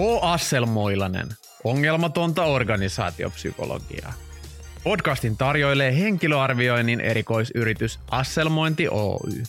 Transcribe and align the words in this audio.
H. 0.00 0.02
Asselmoilanen, 0.22 1.26
ongelmatonta 1.64 2.44
organisaatiopsykologiaa. 2.44 4.12
Podcastin 4.84 5.36
tarjoilee 5.36 5.98
henkilöarvioinnin 5.98 7.00
erikoisyritys 7.00 8.00
Asselmointi 8.10 8.88
Oy. 8.88 9.42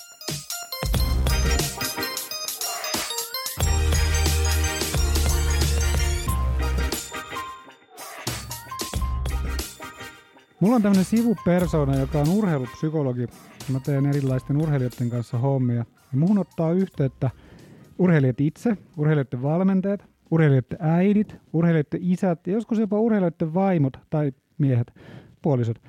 Mulla 10.60 10.76
on 10.76 10.82
tämmöinen 10.82 11.06
sivupersona, 11.06 12.00
joka 12.00 12.20
on 12.20 12.30
urheilupsykologi. 12.30 13.28
Mä 13.72 13.80
teen 13.80 14.06
erilaisten 14.06 14.58
urheilijoiden 14.58 15.10
kanssa 15.10 15.38
hommia. 15.38 15.86
Ja 16.12 16.18
muhun 16.18 16.38
ottaa 16.38 16.72
yhteyttä 16.72 17.30
urheilijat 18.00 18.42
itse, 18.42 18.78
urheilijoiden 18.98 19.42
valmentajat, 19.42 20.11
urheilijoiden 20.32 20.78
äidit, 20.82 21.38
urheilijoiden 21.54 22.00
isät 22.04 22.48
ja 22.48 22.54
joskus 22.54 22.80
jopa 22.80 23.00
urheilijoiden 23.00 23.54
vaimot 23.54 23.98
tai 24.10 24.32
miehet, 24.58 24.94
puolisot. 25.42 25.82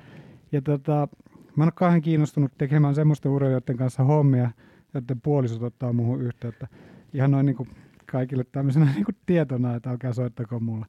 Ja 0.51 0.61
tota, 0.61 1.07
mä 1.55 1.63
oon 1.63 1.73
kauhean 1.75 2.01
kiinnostunut 2.01 2.51
tekemään 2.57 2.95
semmoisten 2.95 3.31
urheilijoiden 3.31 3.77
kanssa 3.77 4.03
hommia, 4.03 4.51
joiden 4.93 5.21
puolisot 5.21 5.63
ottaa 5.63 5.93
muuhun 5.93 6.21
yhteyttä. 6.21 6.67
Ihan 7.13 7.31
noin 7.31 7.45
niin 7.45 7.55
kuin 7.55 7.69
kaikille 8.11 8.43
tämmöisenä 8.51 8.85
niin 8.95 9.05
kuin 9.05 9.15
tietona, 9.25 9.75
että 9.75 9.89
alkaa 9.89 10.13
soittako 10.13 10.59
mulle. 10.59 10.85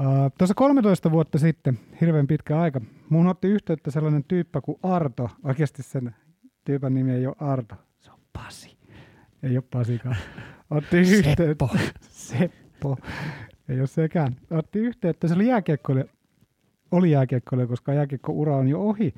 Uh, 0.00 0.32
Tuossa 0.38 0.54
13 0.54 1.10
vuotta 1.10 1.38
sitten, 1.38 1.78
hirveän 2.00 2.26
pitkä 2.26 2.60
aika, 2.60 2.80
mun 3.08 3.26
otti 3.26 3.48
yhteyttä 3.48 3.90
sellainen 3.90 4.24
tyyppä 4.24 4.60
kuin 4.60 4.78
Arto. 4.82 5.30
Oikeasti 5.44 5.82
sen 5.82 6.14
tyypän 6.64 6.94
nimi 6.94 7.12
ei 7.12 7.26
ole 7.26 7.36
Arto, 7.38 7.74
se 8.00 8.10
on 8.10 8.18
Pasi. 8.32 8.76
Ei 9.42 9.56
ole 9.56 9.64
Pasikaan. 9.70 10.16
Otti 10.70 10.96
yhteyttä. 10.96 11.44
Seppo. 11.44 11.70
Seppo. 12.08 12.96
Ei 13.68 13.78
ole 13.78 13.86
sekään. 13.86 14.36
Otti 14.50 14.78
yhteyttä, 14.78 15.28
se 15.28 15.34
oli 15.34 15.46
jääkiekkoilija, 15.46 16.06
oli 16.90 17.10
jääkiekkoilija, 17.10 17.66
koska 17.66 17.92
jääkiekko-ura 17.92 18.56
on 18.56 18.68
jo 18.68 18.80
ohi. 18.80 19.14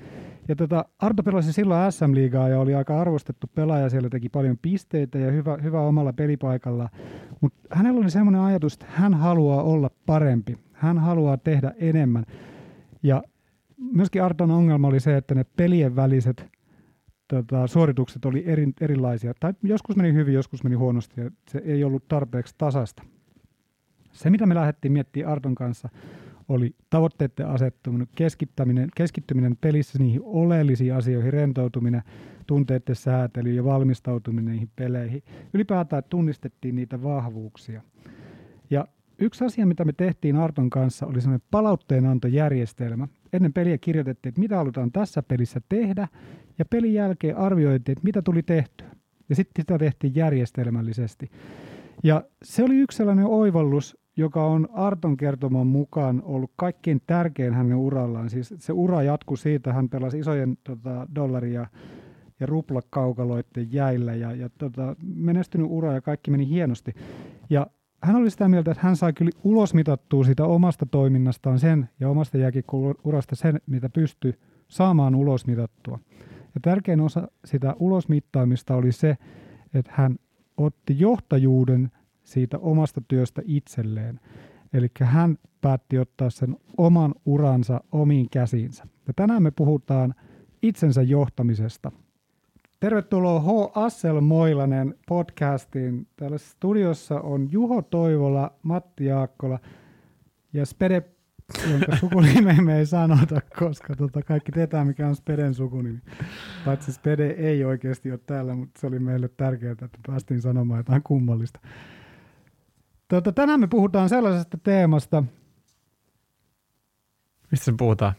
Ja 0.48 0.56
tota, 0.56 0.84
Arto 0.98 1.22
pelasi 1.22 1.52
silloin 1.52 1.92
SM-liigaa 1.92 2.48
ja 2.48 2.60
oli 2.60 2.74
aika 2.74 3.00
arvostettu 3.00 3.46
pelaaja. 3.54 3.88
Siellä 3.88 4.08
teki 4.08 4.28
paljon 4.28 4.58
pisteitä 4.62 5.18
ja 5.18 5.30
hyvä, 5.30 5.58
hyvä 5.62 5.80
omalla 5.80 6.12
pelipaikalla. 6.12 6.88
Mutta 7.40 7.76
hänellä 7.76 8.00
oli 8.00 8.10
semmoinen 8.10 8.40
ajatus, 8.40 8.74
että 8.74 8.86
hän 8.88 9.14
haluaa 9.14 9.62
olla 9.62 9.90
parempi. 10.06 10.58
Hän 10.72 10.98
haluaa 10.98 11.36
tehdä 11.36 11.72
enemmän. 11.78 12.24
Ja 13.02 13.22
myöskin 13.92 14.22
Arton 14.22 14.50
ongelma 14.50 14.88
oli 14.88 15.00
se, 15.00 15.16
että 15.16 15.34
ne 15.34 15.44
pelien 15.56 15.96
väliset 15.96 16.46
tota, 17.28 17.66
suoritukset 17.66 18.24
oli 18.24 18.42
eri, 18.46 18.68
erilaisia. 18.80 19.34
Tai 19.40 19.54
joskus 19.62 19.96
meni 19.96 20.12
hyvin, 20.12 20.34
joskus 20.34 20.64
meni 20.64 20.76
huonosti 20.76 21.20
ja 21.20 21.30
se 21.48 21.62
ei 21.64 21.84
ollut 21.84 22.08
tarpeeksi 22.08 22.54
tasasta. 22.58 23.02
Se, 24.12 24.30
mitä 24.30 24.46
me 24.46 24.54
lähdettiin 24.54 24.92
miettimään 24.92 25.32
Arton 25.32 25.54
kanssa, 25.54 25.88
oli 26.48 26.74
tavoitteiden 26.90 27.48
asettuminen, 27.48 28.08
keskittäminen, 28.16 28.88
keskittyminen 28.96 29.56
pelissä 29.60 29.98
niihin 29.98 30.20
oleellisiin 30.24 30.94
asioihin, 30.94 31.32
rentoutuminen, 31.32 32.02
tunteiden 32.46 32.96
säätely 32.96 33.52
ja 33.52 33.64
valmistautuminen 33.64 34.52
niihin 34.52 34.70
peleihin. 34.76 35.22
Ylipäätään 35.54 36.02
tunnistettiin 36.08 36.74
niitä 36.74 37.02
vahvuuksia. 37.02 37.82
Ja 38.70 38.86
yksi 39.18 39.44
asia, 39.44 39.66
mitä 39.66 39.84
me 39.84 39.92
tehtiin 39.92 40.36
Arton 40.36 40.70
kanssa, 40.70 41.06
oli 41.06 41.20
sellainen 41.20 41.46
palautteenantojärjestelmä. 41.50 43.08
Ennen 43.32 43.52
peliä 43.52 43.78
kirjoitettiin, 43.78 44.28
että 44.30 44.40
mitä 44.40 44.56
halutaan 44.56 44.92
tässä 44.92 45.22
pelissä 45.22 45.60
tehdä, 45.68 46.08
ja 46.58 46.64
pelin 46.64 46.94
jälkeen 46.94 47.36
arvioitiin, 47.36 47.92
että 47.92 48.04
mitä 48.04 48.22
tuli 48.22 48.42
tehtyä. 48.42 48.86
Ja 49.28 49.36
sitten 49.36 49.62
sitä 49.62 49.78
tehtiin 49.78 50.14
järjestelmällisesti. 50.14 51.30
Ja 52.04 52.24
se 52.42 52.64
oli 52.64 52.76
yksi 52.76 52.96
sellainen 52.96 53.26
oivallus, 53.26 53.98
joka 54.16 54.46
on 54.46 54.68
Arton 54.72 55.16
kertoman 55.16 55.66
mukaan 55.66 56.22
ollut 56.24 56.50
kaikkein 56.56 57.02
tärkein 57.06 57.54
hänen 57.54 57.76
urallaan. 57.76 58.30
Siis 58.30 58.54
se 58.58 58.72
ura 58.72 59.02
jatkui 59.02 59.38
siitä, 59.38 59.72
hän 59.72 59.88
pelasi 59.88 60.18
isojen 60.18 60.58
tota, 60.64 61.06
dollaria 61.14 61.66
ja 62.40 62.46
ruplakaukaloiden 62.46 63.72
jäillä 63.72 64.14
ja, 64.14 64.34
ja 64.34 64.50
tota, 64.58 64.96
menestynyt 65.14 65.66
ura 65.70 65.92
ja 65.92 66.00
kaikki 66.00 66.30
meni 66.30 66.48
hienosti. 66.48 66.94
Ja 67.50 67.66
hän 68.02 68.16
oli 68.16 68.30
sitä 68.30 68.48
mieltä, 68.48 68.70
että 68.70 68.82
hän 68.86 68.96
sai 68.96 69.12
kyllä 69.12 69.30
ulosmitattua 69.44 70.24
siitä 70.24 70.44
omasta 70.44 70.86
toiminnastaan 70.86 71.58
sen 71.58 71.88
ja 72.00 72.08
omasta 72.08 72.38
jääkiekko-urasta 72.38 73.36
sen, 73.36 73.60
mitä 73.66 73.88
pystyi 73.88 74.34
saamaan 74.68 75.14
ulosmitattua. 75.14 75.98
Ja 76.54 76.60
tärkein 76.62 77.00
osa 77.00 77.28
sitä 77.44 77.74
ulosmittaamista 77.78 78.76
oli 78.76 78.92
se, 78.92 79.16
että 79.74 79.92
hän 79.94 80.16
otti 80.56 81.00
johtajuuden 81.00 81.90
siitä 82.24 82.58
omasta 82.58 83.00
työstä 83.08 83.42
itselleen. 83.44 84.20
Eli 84.72 84.88
hän 85.00 85.38
päätti 85.60 85.98
ottaa 85.98 86.30
sen 86.30 86.56
oman 86.76 87.14
uransa 87.24 87.80
omiin 87.92 88.30
käsiinsä. 88.30 88.84
Ja 89.06 89.14
tänään 89.16 89.42
me 89.42 89.50
puhutaan 89.50 90.14
itsensä 90.62 91.02
johtamisesta. 91.02 91.92
Tervetuloa 92.86 93.40
H. 93.40 93.46
Assel 93.74 94.20
Moilanen 94.20 94.94
podcastiin. 95.08 96.06
Täällä 96.16 96.38
studiossa 96.38 97.20
on 97.20 97.52
Juho 97.52 97.82
Toivola, 97.82 98.50
Matti 98.62 99.04
Jaakkola 99.04 99.58
ja 100.52 100.66
Spede, 100.66 101.02
jonka 101.70 101.96
sukunimeä 102.00 102.62
me 102.62 102.78
ei 102.78 102.86
sanota, 102.86 103.40
koska 103.58 103.96
tota 103.96 104.22
kaikki 104.22 104.52
tietää, 104.52 104.84
mikä 104.84 105.08
on 105.08 105.16
Speden 105.16 105.54
sukunimi. 105.54 105.98
Paitsi 106.64 106.92
Spede 106.92 107.26
ei 107.26 107.64
oikeasti 107.64 108.10
ole 108.10 108.20
täällä, 108.26 108.54
mutta 108.54 108.80
se 108.80 108.86
oli 108.86 108.98
meille 108.98 109.28
tärkeää, 109.28 109.72
että 109.72 109.88
päästiin 110.06 110.40
sanomaan 110.40 110.80
jotain 110.80 111.02
kummallista. 111.02 111.60
Tota, 113.08 113.32
tänään 113.32 113.60
me 113.60 113.66
puhutaan 113.66 114.08
sellaisesta 114.08 114.58
teemasta, 114.62 115.24
Mistä 117.50 117.72
puhutaan? 117.78 118.12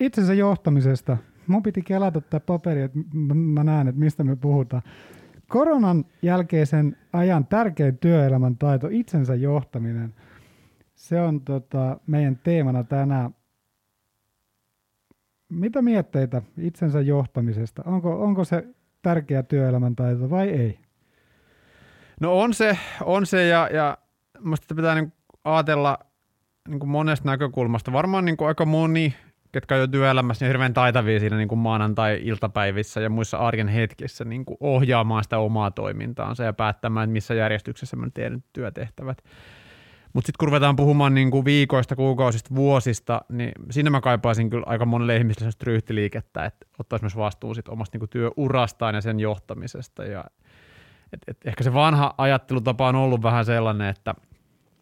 itsensä 0.00 0.34
johtamisesta. 0.34 1.16
Mun 1.48 1.62
piti 1.62 1.82
kelata 1.82 2.20
tämä 2.20 2.40
paperi, 2.40 2.82
että 2.82 2.98
mä 3.34 3.64
näen, 3.64 3.88
että 3.88 4.00
mistä 4.00 4.24
me 4.24 4.36
puhutaan. 4.36 4.82
Koronan 5.48 6.04
jälkeisen 6.22 6.96
ajan 7.12 7.46
tärkein 7.46 7.98
työelämän 7.98 8.56
taito, 8.56 8.88
itsensä 8.90 9.34
johtaminen. 9.34 10.14
Se 10.94 11.20
on 11.20 11.40
tota, 11.40 12.00
meidän 12.06 12.36
teemana 12.36 12.84
tänään. 12.84 13.34
Mitä 15.48 15.82
mietteitä 15.82 16.42
itsensä 16.58 17.00
johtamisesta? 17.00 17.82
Onko, 17.86 18.22
onko 18.22 18.44
se 18.44 18.64
tärkeä 19.02 19.42
työelämän 19.42 19.96
taito 19.96 20.30
vai 20.30 20.48
ei? 20.48 20.78
No 22.20 22.38
on 22.40 22.54
se, 22.54 22.78
on 23.04 23.26
se 23.26 23.46
ja, 23.46 23.68
ja 23.72 23.98
musta 24.40 24.74
pitää 24.74 24.94
niin 24.94 25.12
ajatella 25.44 25.98
niin 26.68 26.78
kuin 26.78 26.90
monesta 26.90 27.30
näkökulmasta. 27.30 27.92
Varmaan 27.92 28.24
niin 28.24 28.36
kuin 28.36 28.48
aika 28.48 28.64
moni, 28.64 29.14
ketkä 29.56 29.74
on 29.74 29.80
jo 29.80 29.86
työelämässä, 29.86 30.44
niin 30.44 30.48
hirveän 30.48 30.74
taitavia 30.74 31.20
siinä 31.20 31.36
niin 31.36 31.48
kuin 31.48 31.58
maanantai-iltapäivissä 31.58 33.00
ja 33.00 33.10
muissa 33.10 33.38
arjen 33.38 33.68
hetkissä 33.68 34.24
niin 34.24 34.44
kuin 34.44 34.56
ohjaamaan 34.60 35.22
sitä 35.22 35.38
omaa 35.38 35.70
toimintaansa 35.70 36.44
ja 36.44 36.52
päättämään, 36.52 37.04
että 37.04 37.12
missä 37.12 37.34
järjestyksessä 37.34 37.96
mä 37.96 38.06
teen 38.14 38.44
työtehtävät. 38.52 39.18
Mutta 40.12 40.26
sitten 40.26 40.38
kun 40.38 40.48
ruvetaan 40.48 40.76
puhumaan 40.76 41.14
niin 41.14 41.30
kuin 41.30 41.44
viikoista, 41.44 41.96
kuukausista, 41.96 42.54
vuosista, 42.54 43.20
niin 43.28 43.52
siinä 43.70 43.90
mä 43.90 44.00
kaipaisin 44.00 44.50
kyllä 44.50 44.64
aika 44.66 44.84
monelle 44.84 45.16
ihmiselle 45.16 45.52
ryhtiliikettä, 45.62 46.44
että 46.44 46.66
ottaisi 46.78 47.04
myös 47.04 47.16
vastuun 47.16 47.54
sit 47.54 47.68
omasta 47.68 47.94
niin 47.94 48.00
kuin 48.00 48.10
työurastaan 48.10 48.94
ja 48.94 49.00
sen 49.00 49.20
johtamisesta. 49.20 50.04
Ja, 50.04 50.24
et, 51.12 51.20
et 51.28 51.36
ehkä 51.44 51.64
se 51.64 51.74
vanha 51.74 52.14
ajattelutapa 52.18 52.88
on 52.88 52.94
ollut 52.94 53.22
vähän 53.22 53.44
sellainen, 53.44 53.88
että, 53.88 54.14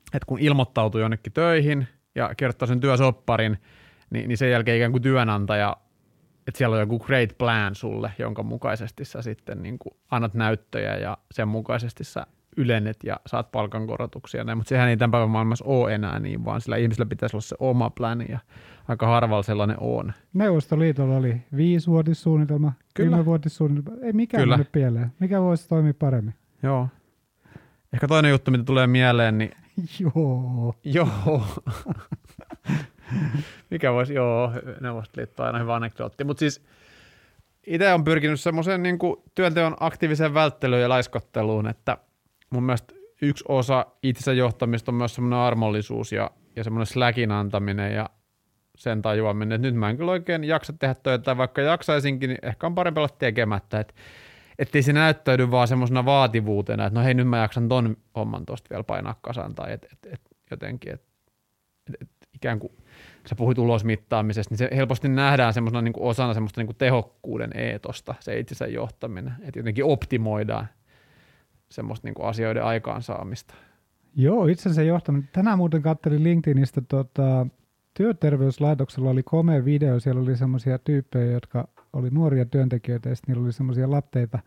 että 0.06 0.26
kun 0.26 0.38
ilmoittautuu 0.38 1.00
jonnekin 1.00 1.32
töihin 1.32 1.88
ja 2.14 2.34
kertoo 2.37 2.66
sen 2.66 2.81
työsopparin, 2.81 3.58
niin, 4.14 4.28
niin 4.28 4.38
sen 4.38 4.50
jälkeen 4.50 4.76
ikään 4.76 4.93
kuin 4.93 5.02
työnantaja, 5.02 5.76
että 6.46 6.58
siellä 6.58 6.75
on 6.75 6.81
joku 6.81 6.99
great 6.99 7.38
plan 7.38 7.75
sulle, 7.75 8.12
jonka 8.19 8.43
mukaisesti 8.43 9.05
sä 9.05 9.22
sitten 9.22 9.62
niin 9.62 9.78
kuin 9.78 9.94
annat 10.11 10.34
näyttöjä 10.34 10.96
ja 10.96 11.19
sen 11.31 11.49
mukaisesti 11.49 12.05
sä 12.05 12.26
ylennet 12.56 12.96
ja 13.05 13.16
saat 13.26 13.52
palkankorotuksia. 13.52 14.44
Näin. 14.44 14.58
Mutta 14.58 14.69
sehän 14.69 14.88
ei 14.88 14.96
tämän 14.96 15.11
päivän 15.11 15.31
maailmassa 15.31 15.64
ole 15.64 15.94
enää 15.94 16.19
niin, 16.19 16.44
vaan 16.44 16.61
sillä 16.61 16.76
ihmisellä 16.76 17.08
pitäisi 17.08 17.37
olla 17.37 17.43
se 17.43 17.56
oma 17.58 17.90
plani 17.90 18.26
ja 18.28 18.38
aika 18.88 19.06
harvalla 19.06 19.43
sellainen 19.43 19.76
on. 19.81 20.12
Neuvostoliitolla 20.34 21.16
oli 21.16 21.43
viisivuotissuunnitelma, 21.56 22.72
kymmenvuotissuunnitelma. 22.94 24.00
Ei 24.02 24.12
mikään 24.12 24.43
Kyllä. 24.43 24.56
mennyt 24.56 24.72
pieleen. 24.72 25.12
Mikä 25.19 25.40
voisi 25.40 25.69
toimia 25.69 25.94
paremmin? 25.94 26.34
Joo. 26.62 26.88
Ehkä 27.93 28.08
toinen 28.08 28.31
juttu, 28.31 28.50
mitä 28.50 28.64
tulee 28.64 28.87
mieleen, 28.87 29.38
niin 29.38 29.50
Joo. 30.00 30.75
joo. 30.84 31.43
Mikä 33.70 33.93
voisi, 33.93 34.14
joo, 34.14 34.52
Neuvostoliitto 34.81 35.43
on 35.43 35.46
aina 35.46 35.58
hyvä 35.58 35.75
anekdootti. 35.75 36.25
Mutta 36.25 36.40
siis 36.40 36.64
itse 37.66 37.93
on 37.93 38.05
pyrkinyt 38.05 38.40
semmoiseen 38.40 38.82
niin 38.82 38.99
työnteon 39.34 39.76
aktiiviseen 39.81 40.34
välttelyyn 40.34 40.82
ja 40.82 40.88
laiskotteluun, 40.88 41.66
että 41.66 41.99
mun 42.50 42.62
mielestä 42.62 42.94
yksi 43.22 43.44
osa 43.49 43.87
itsensä 44.02 44.32
johtamista 44.32 44.90
on 44.90 44.96
myös 44.96 45.14
semmoinen 45.14 45.38
armollisuus 45.38 46.12
ja, 46.12 46.31
ja 46.56 46.64
semmoinen 46.64 46.87
släkin 46.87 47.32
antaminen 47.32 47.94
ja 47.94 48.11
sen 48.76 49.02
tajuaminen, 49.02 49.56
että 49.56 49.69
nyt 49.69 49.75
mä 49.75 49.90
en 49.90 49.96
kyllä 49.96 50.12
oikein 50.12 50.44
jaksa 50.44 50.72
tehdä 50.72 50.94
töitä, 50.94 51.37
vaikka 51.37 51.62
jaksaisinkin, 51.62 52.28
niin 52.28 52.38
ehkä 52.43 52.66
on 52.66 52.75
parempi 52.75 52.99
olla 52.99 53.16
tekemättä. 53.19 53.81
Et 53.81 53.94
ettei 54.58 54.82
se 54.82 54.93
näyttäydy 54.93 55.50
vaan 55.50 55.69
semmoisena 55.69 56.05
vaativuutena, 56.05 56.87
että 56.87 56.99
no 56.99 57.05
hei 57.05 57.14
nyt 57.14 57.28
mä 57.28 57.38
jaksan 57.38 57.69
ton 57.69 57.96
homman 58.16 58.46
tosta 58.46 58.70
vielä 58.70 58.84
painaa 58.84 59.19
kasaan 59.20 59.55
tai 59.55 59.72
et, 59.72 59.87
et, 59.93 60.12
et, 60.12 60.20
jotenkin, 60.50 60.93
että 60.93 61.06
et, 61.88 62.02
et, 62.02 62.11
ikään 62.34 62.58
kuin 62.58 62.72
sä 63.26 63.35
puhuit 63.35 63.59
ulosmittaamisesta, 63.59 64.53
niin 64.53 64.59
se 64.59 64.69
helposti 64.76 65.09
nähdään 65.09 65.53
semmoisena 65.53 65.82
niin 65.82 65.93
kuin 65.93 66.05
osana 66.05 66.35
semmoista 66.35 66.61
niin 66.61 66.67
kuin 66.67 66.76
tehokkuuden 66.76 67.50
eetosta, 67.55 68.15
se 68.21 68.38
itsensä 68.38 68.67
johtaminen, 68.67 69.35
että 69.43 69.59
jotenkin 69.59 69.85
optimoidaan 69.85 70.67
semmoista 71.69 72.06
niin 72.06 72.15
kuin 72.15 72.26
asioiden 72.26 72.65
aikaansaamista. 72.65 73.55
Joo, 74.17 74.47
itsensä 74.47 74.82
johtaminen. 74.82 75.29
Tänään 75.32 75.59
muuten 75.59 75.82
katselin 75.82 76.25
LinkedInistä 76.25 76.81
tota, 76.81 77.47
työterveyslaitoksella 77.94 79.11
oli 79.11 79.23
komea 79.23 79.65
video, 79.65 80.00
siellä 80.00 80.23
oli 80.23 80.37
semmoisia 80.37 80.79
tyyppejä, 80.79 81.32
jotka 81.32 81.69
oli 81.93 82.11
nuoria 82.11 82.44
työntekijöitä 82.44 83.09
ja 83.09 83.15
niillä 83.26 83.43
oli 83.43 83.53
semmoisia 83.53 83.91
latteita 83.91 84.38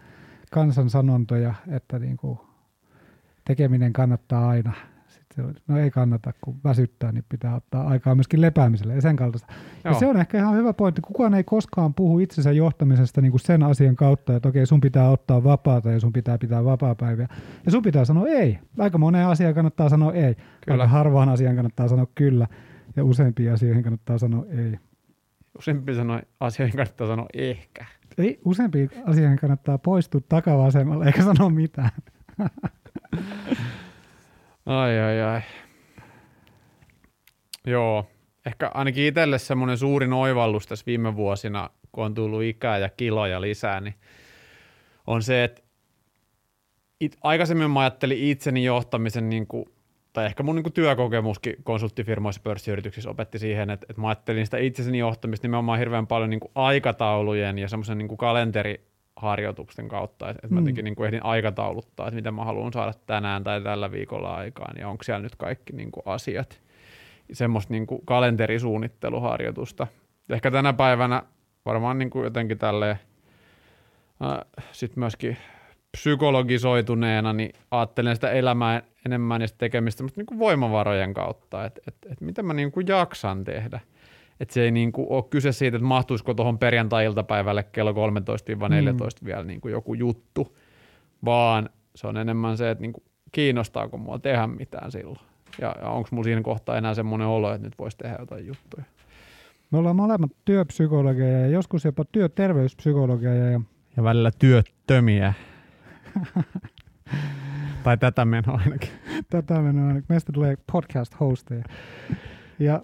kansansanontoja, 0.52 1.54
että 1.68 2.00
niin 2.00 2.18
kuin 2.18 2.40
tekeminen 3.46 3.94
kannattaa 3.94 4.50
aina. 4.50 4.74
Se 5.38 5.44
no 5.68 5.78
ei 5.78 5.92
kannata, 5.92 6.34
kun 6.42 6.60
väsyttää, 6.64 7.12
niin 7.12 7.26
pitää 7.30 7.56
ottaa 7.56 7.88
aikaa 7.88 8.16
myöskin 8.16 8.42
lepäämiselle 8.42 8.96
ja 8.96 9.02
sen 9.02 9.16
kaltaista. 9.16 9.54
Joo. 9.84 9.94
Ja 9.94 10.00
se 10.00 10.08
on 10.08 10.18
ehkä 10.18 10.38
ihan 10.38 10.56
hyvä 10.56 10.74
pointti. 10.74 11.02
Kukaan 11.02 11.34
ei 11.34 11.44
koskaan 11.44 11.94
puhu 11.94 12.20
itsensä 12.20 12.52
johtamisesta 12.52 13.22
niin 13.22 13.32
kuin 13.32 13.42
sen 13.42 13.64
asian 13.64 13.96
kautta, 13.96 14.36
että 14.36 14.50
okei, 14.50 14.66
sun 14.66 14.82
pitää 14.82 15.10
ottaa 15.10 15.44
vapaata 15.44 15.92
ja 15.92 16.00
sun 16.00 16.14
pitää 16.14 16.38
pitää 16.38 16.66
vapaa-päiviä. 16.66 17.28
Ja 17.66 17.72
sun 17.72 17.82
pitää 17.82 18.06
sanoa 18.06 18.28
ei. 18.28 18.60
Aika 18.80 18.98
moneen 18.98 19.28
asiaan 19.28 19.54
kannattaa 19.54 19.90
sanoa 19.90 20.14
ei. 20.14 20.36
Kyllä. 20.36 20.84
Aika 20.84 20.88
harvaan 20.88 21.30
asiaan 21.30 21.56
kannattaa 21.56 21.88
sanoa 21.88 22.08
kyllä. 22.16 22.48
Ja 22.96 23.04
useimpiin 23.04 23.54
asioihin 23.54 23.84
kannattaa 23.84 24.18
sanoa 24.18 24.46
ei. 24.50 24.80
Useimpiin 25.58 25.98
asioihin 26.40 26.76
kannattaa 26.76 27.08
sanoa 27.08 27.28
ehkä. 27.34 27.86
Ei, 28.18 28.40
useimpiin 28.46 28.90
asioihin 29.06 29.40
kannattaa 29.40 29.78
poistua 29.78 30.22
takavasemmalle 30.30 31.06
eikä 31.06 31.24
sanoa 31.24 31.50
mitään. 31.50 31.90
ai 34.68 35.00
ai 35.00 35.22
ai. 35.22 35.42
Joo, 37.66 38.08
ehkä 38.46 38.72
ainakin 38.74 39.06
itselle 39.06 39.40
semmoinen 39.40 39.78
suurin 39.78 40.14
oivallus 40.14 40.68
tässä 40.68 40.86
viime 40.86 41.16
vuosina, 41.16 41.70
kun 41.92 42.06
on 42.06 42.14
tullut 42.14 42.44
ikää 42.44 42.78
ja 42.78 42.90
kiloja 42.90 43.42
lisää, 43.42 43.82
niin 43.82 43.96
on 45.08 45.24
se, 45.24 45.44
että 45.44 45.62
it, 47.00 47.18
aikaisemmin 47.24 47.72
mä 47.72 47.80
ajattelin 47.80 48.18
itseni 48.18 48.64
johtamisen 48.64 49.30
niin 49.30 49.48
kuin 49.48 49.66
tai 50.14 50.26
ehkä 50.26 50.44
mun 50.44 50.56
niin 50.56 50.74
työkokemuskin 50.74 51.56
konsulttifirmoissa 51.64 52.42
pörssiyrityksissä 52.42 53.10
opetti 53.10 53.40
siihen, 53.40 53.70
että, 53.70 53.86
että 53.90 54.02
mä 54.02 54.08
ajattelin 54.08 54.46
sitä 54.46 54.58
itseseni 54.58 54.98
johtamista 54.98 55.48
nimenomaan 55.48 55.80
hirveän 55.80 56.08
paljon 56.08 56.30
niin 56.30 56.40
aikataulujen 56.56 57.58
ja 57.58 57.68
semmoisen 57.68 57.98
niin 57.98 58.18
kalenteriharjoituksen 59.22 59.88
kautta, 59.88 60.30
että, 60.30 60.40
että 60.44 60.54
mä 60.54 60.60
mm. 60.60 60.64
jotenkin 60.64 60.86
niin 60.86 60.96
kuin 60.96 61.08
ehdin 61.08 61.26
aikatauluttaa, 61.26 62.08
että 62.08 62.16
mitä 62.16 62.32
mä 62.32 62.46
haluan 62.46 62.74
saada 62.74 62.94
tänään 63.06 63.44
tai 63.44 63.62
tällä 63.62 63.92
viikolla 63.92 64.36
aikaan 64.36 64.76
ja 64.80 64.90
onko 64.90 65.04
siellä 65.04 65.24
nyt 65.24 65.36
kaikki 65.36 65.74
niin 65.74 65.92
kuin 65.92 66.04
asiat. 66.06 66.62
Semmoista 67.34 67.74
niin 67.74 67.88
kuin 67.88 68.02
kalenterisuunnitteluharjoitusta. 68.06 69.88
Ehkä 70.30 70.52
tänä 70.52 70.74
päivänä 70.74 71.24
varmaan 71.66 71.98
niin 71.98 72.10
kuin 72.10 72.24
jotenkin 72.24 72.58
tälleen 72.58 73.00
äh, 74.26 74.66
sitten 74.72 75.00
myöskin 75.00 75.38
psykologisoituneena, 75.92 77.34
niin 77.34 77.54
ajattelen 77.72 78.16
sitä 78.16 78.32
elämää 78.32 78.82
enemmän 79.06 79.42
ja 79.42 79.48
tekemistä 79.58 80.04
mutta 80.04 80.20
niin 80.20 80.26
kuin 80.26 80.40
voimavarojen 80.40 81.14
kautta, 81.14 81.66
että 81.66 81.82
et, 81.88 81.96
et 82.12 82.22
mitä 82.22 82.44
mä 82.44 82.54
niin 82.54 82.72
kuin 82.72 82.88
jaksan 82.88 83.44
tehdä. 83.44 83.80
Että 84.40 84.54
se 84.54 84.62
ei 84.62 84.72
niin 84.72 84.92
kuin 84.92 85.08
ole 85.10 85.24
kyse 85.30 85.52
siitä, 85.52 85.78
että 85.78 85.88
mahtuisiko 85.88 86.34
tuohon 86.34 86.60
perjantai-iltapäivälle 86.60 87.64
kello 87.64 87.92
13-14 87.92 87.96
mm. 87.96 89.26
vielä 89.26 89.44
niin 89.44 89.62
kuin 89.62 89.72
joku 89.72 89.94
juttu, 89.94 90.58
vaan 91.26 91.70
se 91.96 92.08
on 92.08 92.18
enemmän 92.18 92.58
se, 92.58 92.72
että 92.72 92.82
niin 92.82 92.94
kuin 92.94 93.04
kiinnostaako 93.32 93.98
mua 93.98 94.20
tehdä 94.20 94.48
mitään 94.48 94.92
silloin. 94.92 95.20
Ja, 95.62 95.76
ja 95.82 95.90
onko 95.90 96.10
mulla 96.12 96.24
siinä 96.24 96.42
kohtaa 96.42 96.78
enää 96.78 96.94
semmoinen 96.94 97.28
olo, 97.28 97.54
että 97.54 97.68
nyt 97.68 97.80
voisi 97.80 97.98
tehdä 97.98 98.16
jotain 98.20 98.48
juttuja. 98.48 98.84
Me 99.72 99.78
ollaan 99.78 99.96
molemmat 99.96 100.32
työpsykologeja 100.46 101.40
ja 101.40 101.48
joskus 101.48 101.86
jopa 101.86 102.06
työterveyspsykologeja. 102.06 103.52
Ja, 103.52 103.62
ja 103.98 104.04
välillä 104.04 104.32
työttömiä. 104.40 105.34
tai 107.84 107.98
tätä 107.98 108.26
menoa 108.26 108.60
ainakin. 108.64 108.90
tätä 109.30 109.62
menoa 109.62 109.88
ainakin. 109.88 110.06
Meistä 110.10 110.32
tulee 110.32 110.58
podcast-hosteja. 110.72 111.64
Ja 112.60 112.82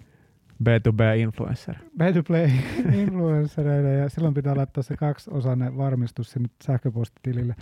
B2B-influencer. 0.64 1.74
B2B-influencereille 1.98 3.92
ja 3.92 4.08
silloin 4.08 4.34
pitää 4.34 4.56
laittaa 4.56 4.82
se 4.82 4.96
kaksiosainen 4.96 5.76
varmistus 5.76 6.30
sinne 6.30 6.48
sähköpostitilille. 6.64 7.54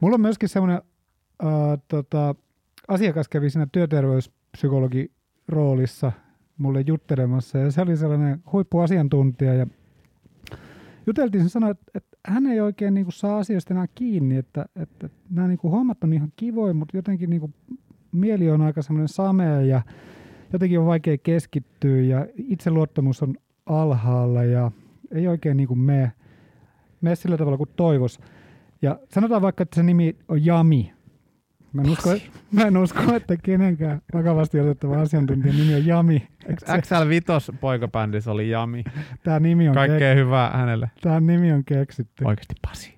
Mulla 0.00 0.14
on 0.14 0.20
myöskin 0.20 0.48
semmoinen 0.48 0.82
uh, 1.42 1.78
tota, 1.88 2.34
asiakas 2.88 3.28
kävi 3.28 3.50
siinä 3.50 3.66
työterveyspsykologi 3.72 5.10
roolissa 5.48 6.12
mulle 6.58 6.84
juttelemassa 6.86 7.58
ja 7.58 7.70
se 7.70 7.82
oli 7.82 7.96
sellainen 7.96 8.42
huippuasiantuntija 8.52 9.54
ja 9.54 9.66
juteltiin, 11.06 11.44
se 11.44 11.48
sanoi, 11.48 11.70
että, 11.70 11.84
että 11.94 12.16
hän 12.26 12.46
ei 12.46 12.60
oikein 12.60 12.94
niin 12.94 13.04
kuin, 13.04 13.12
saa 13.12 13.38
asioista 13.38 13.74
enää 13.74 13.86
kiinni, 13.94 14.36
että, 14.36 14.66
että 14.76 15.08
nämä 15.30 15.48
niin 15.48 15.58
kuin, 15.58 15.72
hommat 15.72 16.04
on 16.04 16.12
ihan 16.12 16.32
kivoja, 16.36 16.74
mutta 16.74 16.96
jotenkin 16.96 17.30
niin 17.30 17.40
kuin, 17.40 17.54
mieli 18.12 18.50
on 18.50 18.60
aika 18.60 18.82
semmoinen 18.82 19.08
samea 19.08 19.60
ja 19.60 19.82
jotenkin 20.54 20.80
on 20.80 20.86
vaikea 20.86 21.18
keskittyä 21.18 22.00
ja 22.00 22.26
itseluottamus 22.36 23.22
on 23.22 23.34
alhaalla 23.66 24.44
ja 24.44 24.70
ei 25.12 25.28
oikein 25.28 25.56
niin 25.56 25.68
kuin 25.68 25.78
mene, 25.78 26.12
mene 27.00 27.16
sillä 27.16 27.36
tavalla 27.36 27.56
kuin 27.56 27.70
toivos. 27.76 28.20
Ja 28.82 28.98
sanotaan 29.10 29.42
vaikka, 29.42 29.62
että 29.62 29.76
se 29.76 29.82
nimi 29.82 30.16
on 30.28 30.44
Jami. 30.44 30.92
Mä 31.72 31.82
en, 31.82 31.90
usko, 31.90 32.10
mä 32.52 32.62
en 32.62 32.76
usko, 32.76 33.14
että 33.14 33.36
kenenkään 33.36 34.02
vakavasti 34.14 34.60
otettava 34.60 35.00
asiantuntijan 35.00 35.56
nimi 35.56 35.74
on 35.74 35.86
Jami. 35.86 36.28
XL5 36.48 37.56
poikabändissä 37.60 38.32
oli 38.32 38.50
Jami. 38.50 38.84
Tämä 39.24 39.40
nimi 39.40 39.68
on 39.68 39.74
Kaikkea 39.74 40.14
kek- 40.14 40.16
hyvää 40.16 40.50
hänelle. 40.50 40.90
Tämä 41.00 41.20
nimi 41.20 41.52
on 41.52 41.64
keksitty. 41.64 42.24
Oikeasti 42.24 42.54
Pasi. 42.62 42.94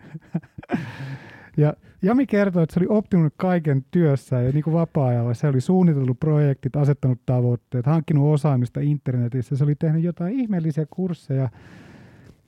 ja 1.57 1.75
Jami 2.03 2.27
kertoi, 2.27 2.63
että 2.63 2.75
se 2.75 2.81
oli 2.81 2.87
oppinut 2.89 3.35
kaiken 3.37 3.85
työssä 3.91 4.41
ja 4.41 4.53
niin 4.53 4.65
kuin 4.65 4.75
vapaa-ajalla. 4.75 5.35
Se 5.35 5.49
oli 5.49 5.61
suunnitellut 5.61 6.21
projektit, 6.21 6.77
asettanut 6.77 7.21
tavoitteet, 7.27 7.87
hankkinut 7.87 8.35
osaamista 8.35 8.81
internetissä. 8.81 9.57
Se 9.57 9.65
oli 9.65 9.75
tehnyt 9.75 10.03
jotain 10.03 10.41
ihmeellisiä 10.41 10.87
kursseja 10.91 11.49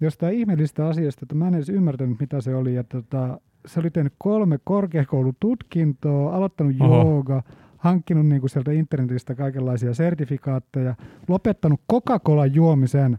jostain 0.00 0.34
ihmeellisistä 0.34 0.86
asioista, 0.86 1.20
että 1.24 1.34
mä 1.34 1.48
en 1.48 1.54
edes 1.54 1.68
ymmärtänyt, 1.68 2.20
mitä 2.20 2.40
se 2.40 2.54
oli. 2.54 2.74
Ja 2.74 2.84
tota, 2.84 3.40
se 3.66 3.80
oli 3.80 3.90
tehnyt 3.90 4.12
kolme 4.18 4.58
korkeakoulututkintoa, 4.64 6.36
aloittanut 6.36 6.80
Oho. 6.80 7.02
jooga, 7.02 7.42
hankkinut 7.76 8.26
niin 8.26 8.40
kuin 8.40 8.50
sieltä 8.50 8.72
internetistä 8.72 9.34
kaikenlaisia 9.34 9.94
sertifikaatteja, 9.94 10.94
lopettanut 11.28 11.80
Coca-Cola 11.92 12.46
juomisen 12.46 13.18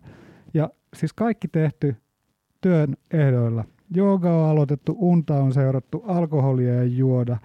ja 0.53 0.69
siis 0.95 1.13
kaikki 1.13 1.47
tehty 1.47 1.95
työn 2.61 2.95
ehdoilla. 3.11 3.65
Jooga 3.95 4.31
on 4.31 4.49
aloitettu, 4.49 4.95
unta 4.99 5.35
on 5.35 5.53
seurattu, 5.53 6.03
alkoholia 6.07 6.81
ei 6.81 6.97
juoda 6.97 7.37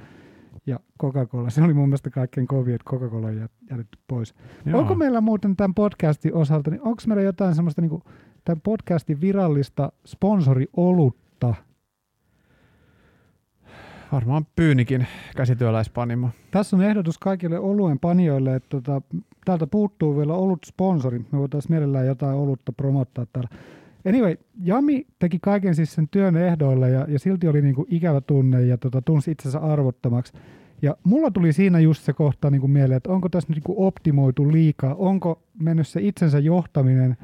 ja 0.67 0.81
Coca-Cola. 1.01 1.51
Se 1.51 1.63
oli 1.63 1.75
mun 1.75 1.89
mielestä 1.89 2.11
kaikkein 2.11 2.47
kovin, 2.47 2.75
että 2.75 2.91
Coca-Cola 2.91 3.27
on 3.27 3.49
jätetty 3.71 3.99
pois. 4.09 4.35
Joo. 4.67 4.81
Onko 4.81 4.95
meillä 4.95 5.21
muuten 5.21 5.57
tämän 5.57 5.75
podcastin 5.75 6.35
osalta, 6.35 6.71
niin 6.71 6.83
onko 6.83 7.03
meillä 7.07 7.23
jotain 7.23 7.55
semmoista 7.55 7.81
niin 7.81 7.91
kuin, 7.91 8.03
tämän 8.45 8.61
podcastin 8.61 9.21
virallista 9.21 9.93
sponsoriolutta, 10.07 11.55
Varmaan 14.13 14.47
Pyynikin 14.57 15.07
käsityöläispanimo. 15.37 16.29
Tässä 16.51 16.77
on 16.77 16.83
ehdotus 16.83 17.19
kaikille 17.19 17.59
oluen 17.59 17.99
panijoille, 17.99 18.55
että 18.55 18.69
tota, 18.69 19.03
täältä 19.45 19.67
puuttuu 19.67 20.17
vielä 20.17 20.35
olut 20.35 20.59
sponsori. 20.67 21.19
Me 21.19 21.39
voitaisiin 21.39 21.73
mielellään 21.73 22.07
jotain 22.07 22.37
olutta 22.37 22.73
promottaa 22.73 23.27
täällä. 23.27 23.49
Anyway, 24.09 24.37
Jami 24.63 25.07
teki 25.19 25.39
kaiken 25.43 25.75
siis 25.75 25.95
sen 25.95 26.09
työn 26.09 26.37
ehdoilla 26.37 26.89
ja, 26.89 27.07
ja 27.09 27.19
silti 27.19 27.49
oli 27.49 27.63
niinku 27.63 27.87
ikävä 27.89 28.21
tunne 28.21 28.63
ja 28.63 28.79
tota, 28.79 29.03
tunsi 29.03 29.31
itsensä 29.31 29.59
arvottomaksi. 29.59 30.33
Ja 30.83 30.97
mulla 31.05 31.31
tuli 31.31 31.53
siinä 31.53 31.81
just 31.81 32.03
se 32.03 32.13
kohta 32.13 32.51
niinku 32.51 32.69
mieleen, 32.69 32.97
että 32.97 33.11
onko 33.11 33.29
tässä 33.29 33.53
niinku 33.53 33.87
optimoitu 33.87 34.53
liikaa, 34.53 34.95
onko 34.95 35.43
mennyt 35.59 35.89
se 35.89 36.01
itsensä 36.03 36.39
johtaminen 36.39 37.17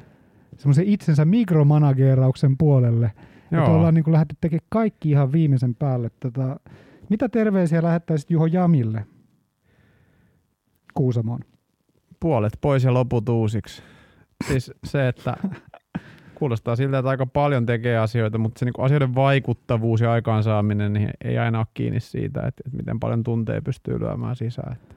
semmoisen 0.56 0.84
itsensä 0.84 1.24
mikromanageerauksen 1.24 2.56
puolelle– 2.58 3.12
Joo. 3.50 3.62
Että 3.62 3.72
ollaan 3.72 3.94
niin 3.94 4.04
kuin 4.04 4.12
lähdetty 4.12 4.36
tekemään 4.40 4.66
kaikki 4.68 5.10
ihan 5.10 5.32
viimeisen 5.32 5.74
päälle. 5.74 6.10
Tota, 6.20 6.60
mitä 7.08 7.28
terveisiä 7.28 7.82
lähettäisit 7.82 8.30
Juho 8.30 8.46
Jamille 8.46 9.06
Kuusamoon? 10.94 11.40
Puolet 12.20 12.52
pois 12.60 12.84
ja 12.84 12.94
loput 12.94 13.28
uusiksi. 13.28 13.82
Siis 14.48 14.72
se, 14.84 15.08
että 15.08 15.36
kuulostaa 16.40 16.76
siltä, 16.76 16.98
että 16.98 17.10
aika 17.10 17.26
paljon 17.26 17.66
tekee 17.66 17.98
asioita, 17.98 18.38
mutta 18.38 18.58
se 18.58 18.64
niin 18.64 18.84
asioiden 18.84 19.14
vaikuttavuus 19.14 20.00
ja 20.00 20.12
aikaansaaminen 20.12 20.92
niin 20.92 21.10
ei 21.24 21.38
aina 21.38 21.58
ole 21.58 21.66
kiinni 21.74 22.00
siitä, 22.00 22.40
että, 22.40 22.62
että 22.66 22.76
miten 22.76 23.00
paljon 23.00 23.22
tunteja 23.22 23.62
pystyy 23.62 24.00
lyömään 24.00 24.36
sisään. 24.36 24.72
Että 24.72 24.94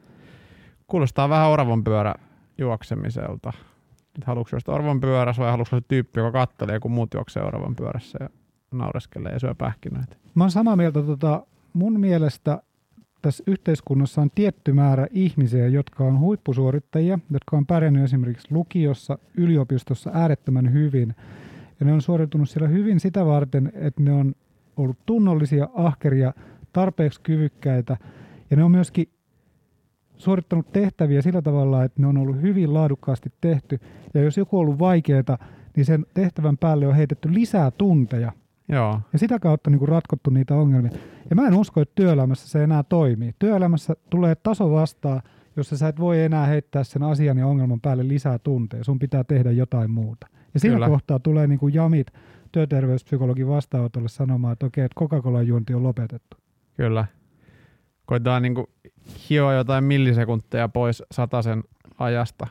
kuulostaa 0.88 1.30
vähän 1.30 1.50
oravan 1.50 1.84
pyörä 1.84 2.16
juoksemiselta. 2.58 3.54
Että 4.00 4.26
haluatko 4.26 4.56
juosta 4.56 4.72
oravan 4.72 5.02
pyörässä 5.02 5.42
vai 5.42 5.52
haluatko 5.52 5.76
se 5.76 5.82
tyyppi, 5.88 6.20
joka 6.20 6.32
kattelee, 6.32 6.80
kun 6.80 6.92
muut 6.92 7.14
juoksee 7.14 7.44
oravan 7.44 7.76
pyörässä 7.76 8.18
ja 8.22 8.30
naureskelee 8.72 9.32
ja 9.32 9.40
syö 9.40 9.56
pähkinöitä. 9.56 10.16
Mä 10.36 10.44
oon 10.44 10.52
samaa 10.52 10.76
mieltä, 10.76 11.02
tota, 11.02 11.46
mun 11.74 12.00
mielestä 12.00 12.62
tässä 13.24 13.44
yhteiskunnassa 13.48 14.22
on 14.22 14.30
tietty 14.36 14.74
määrä 14.74 15.08
ihmisiä, 15.12 15.68
jotka 15.68 16.04
on 16.04 16.20
huippusuorittajia, 16.20 17.20
jotka 17.32 17.58
on 17.58 17.66
pärjännyt 17.66 18.04
esimerkiksi 18.04 18.48
lukiossa, 18.52 19.18
yliopistossa 19.38 20.12
äärettömän 20.14 20.74
hyvin. 20.74 21.16
Ja 21.80 21.86
ne 21.86 21.94
on 21.94 22.02
suoritunut 22.02 22.50
siellä 22.50 22.68
hyvin 22.68 23.00
sitä 23.00 23.26
varten, 23.26 23.72
että 23.76 24.02
ne 24.02 24.12
on 24.12 24.36
ollut 24.78 24.98
tunnollisia, 25.06 25.70
ahkeria, 25.74 26.34
tarpeeksi 26.74 27.22
kyvykkäitä. 27.22 27.98
Ja 28.50 28.58
ne 28.58 28.64
on 28.64 28.72
myöskin 28.72 29.08
suorittanut 30.18 30.72
tehtäviä 30.72 31.22
sillä 31.22 31.42
tavalla, 31.42 31.84
että 31.84 32.02
ne 32.02 32.08
on 32.08 32.18
ollut 32.18 32.42
hyvin 32.42 32.74
laadukkaasti 32.74 33.30
tehty. 33.42 33.80
Ja 34.14 34.22
jos 34.22 34.38
joku 34.38 34.58
on 34.58 34.62
ollut 34.62 34.80
vaikeaa, 34.80 35.38
niin 35.76 35.86
sen 35.86 36.06
tehtävän 36.14 36.58
päälle 36.58 36.88
on 36.88 36.96
heitetty 36.96 37.34
lisää 37.34 37.72
tunteja. 37.72 38.32
Joo. 38.74 39.02
Ja 39.14 39.20
sitä 39.20 39.40
kautta 39.40 39.70
niin 39.70 39.80
kuin 39.80 39.90
ratkottu 39.90 40.30
niitä 40.30 40.56
ongelmia. 40.56 40.92
Ja 41.30 41.36
mä 41.36 41.48
en 41.48 41.54
usko, 41.54 41.82
että 41.82 41.96
työelämässä 41.96 42.48
se 42.50 42.64
enää 42.64 42.84
toimii. 42.84 43.36
Työelämässä 43.40 43.96
tulee 44.10 44.36
taso 44.36 44.72
vastaan, 44.72 45.22
jossa 45.56 45.78
sä 45.78 45.88
et 45.88 46.00
voi 46.00 46.22
enää 46.22 46.46
heittää 46.46 46.84
sen 46.84 47.04
asian 47.04 47.38
ja 47.38 47.48
ongelman 47.48 47.82
päälle 47.82 48.08
lisää 48.08 48.40
tunteja. 48.40 48.84
Sun 48.84 49.00
pitää 49.00 49.24
tehdä 49.24 49.52
jotain 49.52 49.92
muuta. 49.92 50.28
Ja 50.54 50.60
siinä 50.60 50.76
Kyllä. 50.76 50.88
kohtaa 50.88 51.20
tulee 51.20 51.48
niin 51.48 51.60
kuin 51.60 51.74
jamit 51.74 52.08
työterveyspsykologin 52.52 53.48
vastaanotolle 53.48 54.10
sanomaan, 54.10 54.54
että 54.54 54.66
okei, 54.66 54.86
että 54.86 55.00
Coca-Colan 55.00 55.48
juonti 55.48 55.74
on 55.74 55.84
lopetettu. 55.84 56.38
Kyllä. 56.78 57.06
Koitetaan 58.06 58.42
niinku 58.42 58.70
hioa 59.30 59.54
jotain 59.54 59.84
millisekunteja 59.84 60.70
pois 60.70 61.04
sataisen 61.12 61.64
ajasta, 61.98 62.48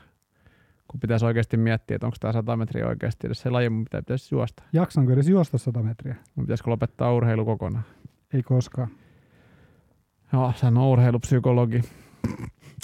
kun 0.92 1.00
pitäisi 1.00 1.26
oikeasti 1.26 1.56
miettiä, 1.56 1.94
että 1.94 2.06
onko 2.06 2.16
tämä 2.20 2.32
100 2.32 2.56
metriä 2.56 2.86
oikeasti 2.86 3.26
edes 3.26 3.40
se 3.40 3.50
laji, 3.50 3.70
mun 3.70 3.84
pitää, 3.84 4.02
pitäisi 4.02 4.34
juosta. 4.34 4.62
Jaksanko 4.72 5.12
edes 5.12 5.28
juosta 5.28 5.58
100 5.58 5.82
metriä? 5.82 6.16
Mun 6.34 6.46
pitäisikö 6.46 6.70
lopettaa 6.70 7.14
urheilu 7.14 7.44
kokonaan? 7.44 7.84
Ei 8.34 8.42
koskaan. 8.42 8.88
Joo, 10.32 10.52
sä 10.56 10.66
on 10.66 10.78
urheilupsykologi. 10.78 11.80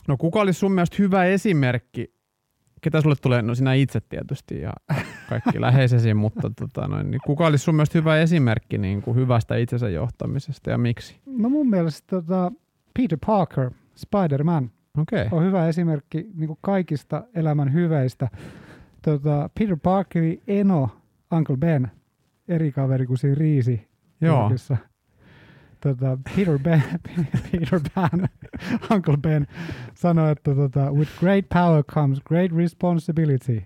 No 0.08 0.16
kuka 0.16 0.40
olisi 0.40 0.58
sun 0.58 0.72
mielestä 0.72 0.96
hyvä 0.98 1.24
esimerkki? 1.24 2.14
Ketä 2.80 3.00
sulle 3.00 3.14
tulee? 3.22 3.42
No 3.42 3.54
sinä 3.54 3.74
itse 3.74 4.00
tietysti 4.00 4.60
ja 4.60 4.72
kaikki 5.28 5.60
läheisesi, 5.60 6.14
mutta 6.24 6.50
tota 6.50 6.88
noin, 6.88 7.10
niin 7.10 7.20
kuka 7.26 7.46
olisi 7.46 7.64
sun 7.64 7.74
mielestä 7.74 7.98
hyvä 7.98 8.18
esimerkki 8.18 8.78
niin 8.78 9.02
kuin 9.02 9.16
hyvästä 9.16 9.56
itsensä 9.56 9.88
johtamisesta 9.88 10.70
ja 10.70 10.78
miksi? 10.78 11.20
No 11.26 11.48
mun 11.48 11.70
mielestä 11.70 12.06
tota, 12.06 12.52
Peter 12.98 13.18
Parker, 13.26 13.70
Spider-Man. 13.96 14.70
Okay. 14.99 15.28
on 15.31 15.45
hyvä 15.45 15.69
esimerkki 15.69 16.26
niin 16.35 16.47
kuin 16.47 16.59
kaikista 16.61 17.25
elämän 17.35 17.73
hyveistä. 17.73 18.28
Tota, 19.02 19.50
Peter 19.59 19.76
Parkerin 19.83 20.43
eno, 20.47 20.90
Uncle 21.33 21.57
Ben, 21.57 21.90
eri 22.49 22.73
kaveri 22.73 23.07
kuin 23.07 23.19
siinä 23.19 23.35
Riisi. 23.35 23.88
Joo. 24.21 24.52
Tota, 25.81 26.19
Peter, 26.37 26.59
ben, 26.59 26.83
Peter 27.52 27.81
Pan, 27.95 28.28
Uncle 28.95 29.17
Ben, 29.17 29.47
sanoi, 29.95 30.33
että 30.33 30.55
tota, 30.55 30.93
with 30.93 31.19
great 31.21 31.45
power 31.55 31.85
comes 31.85 32.21
great 32.25 32.52
responsibility. 32.52 33.62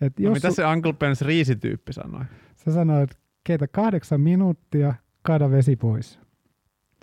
Et 0.00 0.18
No, 0.18 0.24
jos 0.24 0.34
mitä 0.34 0.50
se 0.50 0.66
Uncle 0.66 0.92
Ben's 0.92 1.26
riisityyppi 1.26 1.92
sanoi? 1.92 2.24
se 2.56 2.72
sanoi, 2.72 3.02
että 3.02 3.16
keitä 3.44 3.66
kahdeksan 3.68 4.20
minuuttia, 4.20 4.94
kaada 5.22 5.50
vesi 5.50 5.76
pois. 5.76 6.18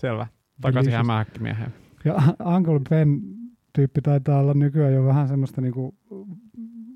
Selvä. 0.02 0.28
Takaisin 0.62 0.94
hämähäkkimieheen. 0.94 1.74
Ja 2.06 2.16
Uncle 2.56 2.80
Ben 2.90 3.22
tyyppi 3.74 4.02
taitaa 4.02 4.40
olla 4.40 4.54
nykyään 4.54 4.94
jo 4.94 5.06
vähän 5.06 5.28
semmoista 5.28 5.62
niinku 5.62 5.96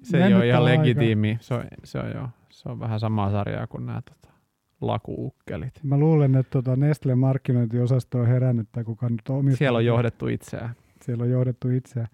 Se 0.03 0.25
ei 0.25 0.33
ole 0.33 0.47
ihan 0.47 0.63
aikaa. 0.63 0.77
legitiimi. 0.83 1.37
Se 1.41 1.53
on, 1.53 1.63
se 1.83 1.99
on, 1.99 2.11
jo, 2.15 2.29
se 2.49 2.69
on 2.69 2.79
vähän 2.79 2.99
samaa 2.99 3.31
sarjaa 3.31 3.67
kuin 3.67 3.85
nämä 3.85 4.01
tota, 4.01 4.33
lakuukkelit. 4.81 5.79
Mä 5.83 5.97
luulen, 5.97 6.35
että 6.35 6.49
tota 6.49 6.75
Nestle 6.75 7.15
markkinointiosasto 7.15 8.19
on 8.19 8.27
herännyt, 8.27 8.67
tai 8.71 8.83
kuka 8.83 9.09
nyt 9.09 9.29
omistaa. 9.29 9.57
Siellä 9.57 9.77
on 9.77 9.85
johdettu 9.85 10.27
itseään. 10.27 10.75
Siellä 11.01 11.23
on 11.23 11.29
johdettu 11.29 11.69
itseään. 11.69 12.07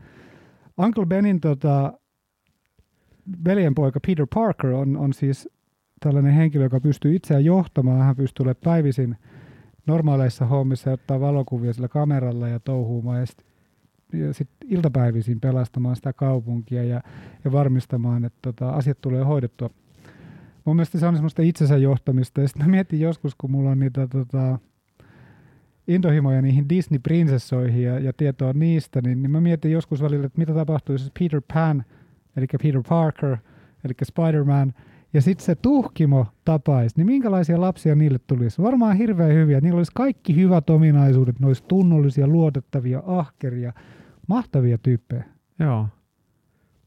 Uncle 0.77 1.05
Benin 1.05 1.39
tota, 1.39 1.93
veljenpoika 3.45 3.99
Peter 4.07 4.27
Parker 4.33 4.69
on, 4.69 4.97
on 4.97 5.13
siis 5.13 5.49
tällainen 5.99 6.33
henkilö, 6.33 6.63
joka 6.63 6.79
pystyy 6.79 7.15
itseään 7.15 7.45
johtamaan. 7.45 8.01
Hän 8.01 8.15
pystyy 8.15 8.43
olemaan 8.43 8.61
päivisin 8.63 9.17
normaaleissa 9.87 10.45
hommissa 10.45 10.89
ja 10.89 10.93
ottaa 10.93 11.19
valokuvia 11.19 11.73
sillä 11.73 11.87
kameralla 11.87 12.47
ja 12.47 12.59
touhuumaan 12.59 13.19
ja 13.19 13.25
sit 14.31 14.49
iltapäivisin 14.65 15.39
pelastamaan 15.39 15.95
sitä 15.95 16.13
kaupunkia 16.13 16.83
ja, 16.83 17.01
ja 17.45 17.51
varmistamaan, 17.51 18.25
että 18.25 18.39
tota, 18.41 18.69
asiat 18.69 19.01
tulee 19.01 19.23
hoidettua. 19.23 19.69
Mun 20.65 20.75
mielestä 20.75 20.99
se 20.99 21.05
on 21.05 21.15
semmoista 21.15 21.41
itsensä 21.41 21.77
johtamista. 21.77 22.47
Sitten 22.47 22.65
mä 22.65 22.71
mietin 22.71 22.99
joskus, 22.99 23.35
kun 23.35 23.51
mulla 23.51 23.69
on 23.69 23.79
niitä 23.79 24.07
tota, 24.07 24.59
intohimoja 25.87 26.41
niihin 26.41 26.69
Disney-prinsessoihin 26.69 27.83
ja, 27.83 27.99
ja 27.99 28.13
tietoa 28.13 28.53
niistä, 28.53 29.01
niin, 29.01 29.21
niin 29.21 29.31
mä 29.31 29.41
mietin 29.41 29.71
joskus 29.71 30.01
välillä, 30.01 30.25
että 30.25 30.39
mitä 30.39 30.53
tapahtuisi, 30.53 31.05
jos 31.05 31.11
Peter 31.19 31.41
Pan, 31.53 31.83
eli 32.37 32.45
Peter 32.63 32.81
Parker, 32.89 33.37
eli 33.83 33.93
Spider-Man, 34.05 34.73
ja 35.13 35.21
sitten 35.21 35.45
se 35.45 35.55
tuhkimo 35.55 36.25
tapaisi, 36.45 36.97
niin 36.97 37.05
minkälaisia 37.05 37.61
lapsia 37.61 37.95
niille 37.95 38.19
tulisi? 38.27 38.61
Varmaan 38.61 38.97
hirveän 38.97 39.33
hyviä. 39.33 39.61
Niillä 39.61 39.77
olisi 39.77 39.91
kaikki 39.95 40.35
hyvät 40.35 40.69
ominaisuudet, 40.69 41.39
ne 41.39 41.47
olisi 41.47 41.63
tunnollisia, 41.67 42.27
luotettavia, 42.27 43.03
ahkeria, 43.05 43.73
mahtavia 44.27 44.77
tyyppejä. 44.77 45.23
Joo. 45.59 45.87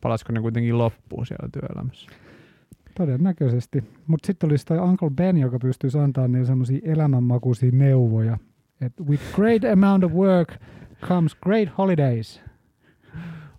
Palasiko 0.01 0.33
ne 0.33 0.41
kuitenkin 0.41 0.79
loppuun 0.79 1.27
siellä 1.27 1.49
työelämässä? 1.53 2.11
Todennäköisesti. 2.97 3.85
Mutta 4.07 4.27
sitten 4.27 4.51
olisi 4.51 4.67
toi 4.67 4.79
Uncle 4.79 5.11
Ben, 5.11 5.39
joka 5.39 5.59
pystyisi 5.59 5.99
antaa 5.99 6.29
niille 6.29 6.47
semmoisia 6.47 6.81
elämänmakuisia 6.85 7.71
neuvoja. 7.73 8.39
että 8.81 9.05
with 9.05 9.23
great 9.35 9.65
amount 9.65 10.05
of 10.05 10.13
work 10.13 10.55
comes 11.09 11.35
great 11.35 11.69
holidays. 11.79 12.43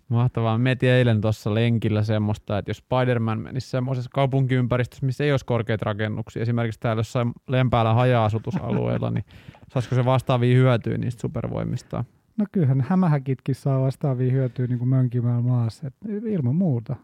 Mahtavaa. 0.08 0.58
Mietin 0.58 0.88
eilen 0.88 1.20
tuossa 1.20 1.54
lenkillä 1.54 2.02
semmoista, 2.02 2.58
että 2.58 2.70
jos 2.70 2.76
Spider-Man 2.76 3.40
menisi 3.40 3.70
semmoisessa 3.70 4.10
kaupunkiympäristössä, 4.14 5.06
missä 5.06 5.24
ei 5.24 5.30
olisi 5.30 5.44
korkeita 5.44 5.84
rakennuksia, 5.84 6.42
esimerkiksi 6.42 6.80
täällä 6.80 7.00
jossain 7.00 7.32
Lempäällä 7.48 7.94
haja-asutusalueella, 7.94 9.10
niin 9.10 9.24
saisiko 9.72 9.94
se 9.94 10.04
vastaavia 10.04 10.56
hyötyä 10.56 10.98
niistä 10.98 11.20
supervoimista? 11.20 12.04
No 12.36 12.46
kyllähän 12.52 12.80
hämähäkitkin 12.88 13.54
saa 13.54 13.80
vastaavia 13.80 14.32
hyötyä 14.32 14.66
niin 14.66 14.78
kuin 14.78 14.88
mönkimällä 14.88 15.40
maassa. 15.40 15.86
Et 15.86 15.94
ilman 16.24 16.56
muuta. 16.56 16.96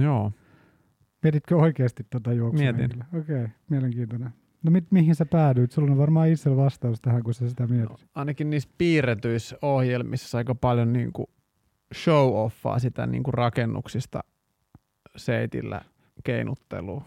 Joo. 0.00 0.32
Mietitkö 1.22 1.56
oikeasti 1.56 2.06
tuota 2.10 2.32
juoksua? 2.32 2.72
Mietin. 2.72 3.04
Okei, 3.18 3.36
okay, 3.36 3.48
mielenkiintoinen. 3.70 4.30
No 4.62 4.70
mit, 4.70 4.84
mihin 4.90 5.14
sä 5.14 5.26
päädyit? 5.26 5.72
Sulla 5.72 5.92
on 5.92 5.98
varmaan 5.98 6.28
itsellä 6.28 6.56
vastaus 6.56 7.00
tähän, 7.00 7.22
kun 7.22 7.34
sä 7.34 7.48
sitä 7.48 7.66
mietit. 7.66 8.06
Ainakin 8.14 8.50
niissä 8.50 8.70
piirretyissä 8.78 9.58
ohjelmissa 9.62 10.38
aika 10.38 10.54
paljon 10.54 10.92
niin 10.92 11.12
kuin 11.12 11.26
show-offaa 11.94 12.78
sitä 12.78 13.06
niin 13.06 13.22
kuin 13.22 13.34
rakennuksista 13.34 14.20
seitillä 15.16 15.80
keinuttelua. 16.24 17.04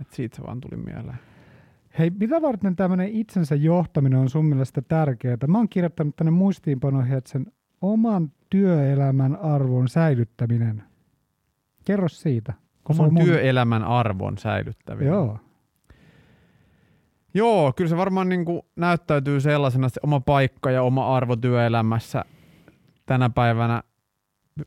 Et 0.00 0.10
siitä 0.10 0.36
se 0.36 0.42
vaan 0.42 0.60
tuli 0.60 0.82
mieleen. 0.82 1.18
Hei, 1.98 2.10
mitä 2.10 2.42
varten 2.42 2.76
tämmöinen 2.76 3.08
itsensä 3.08 3.54
johtaminen 3.54 4.18
on 4.18 4.28
sun 4.28 4.46
mielestä 4.46 4.82
tärkeää? 4.82 5.36
Mä 5.46 5.58
oon 5.58 5.68
kirjoittanut 5.68 6.16
tänne 6.16 6.30
muistiinpanoihin, 6.30 7.16
että 7.18 7.30
sen 7.30 7.46
oman 7.80 8.32
työelämän 8.50 9.36
arvon 9.36 9.88
säilyttäminen. 9.88 10.82
Kerro 11.84 12.08
siitä. 12.08 12.54
Oman 12.88 13.10
mun- 13.10 13.24
työelämän 13.24 13.84
arvon 13.84 14.38
säilyttäminen. 14.38 15.08
Joo. 15.08 15.38
Joo, 17.34 17.72
kyllä 17.72 17.88
se 17.88 17.96
varmaan 17.96 18.28
niin 18.28 18.44
kuin 18.44 18.62
näyttäytyy 18.76 19.40
sellaisena, 19.40 19.86
että 19.86 19.94
se 19.94 20.00
oma 20.04 20.20
paikka 20.20 20.70
ja 20.70 20.82
oma 20.82 21.16
arvo 21.16 21.36
työelämässä 21.36 22.24
tänä 23.06 23.30
päivänä 23.30 23.82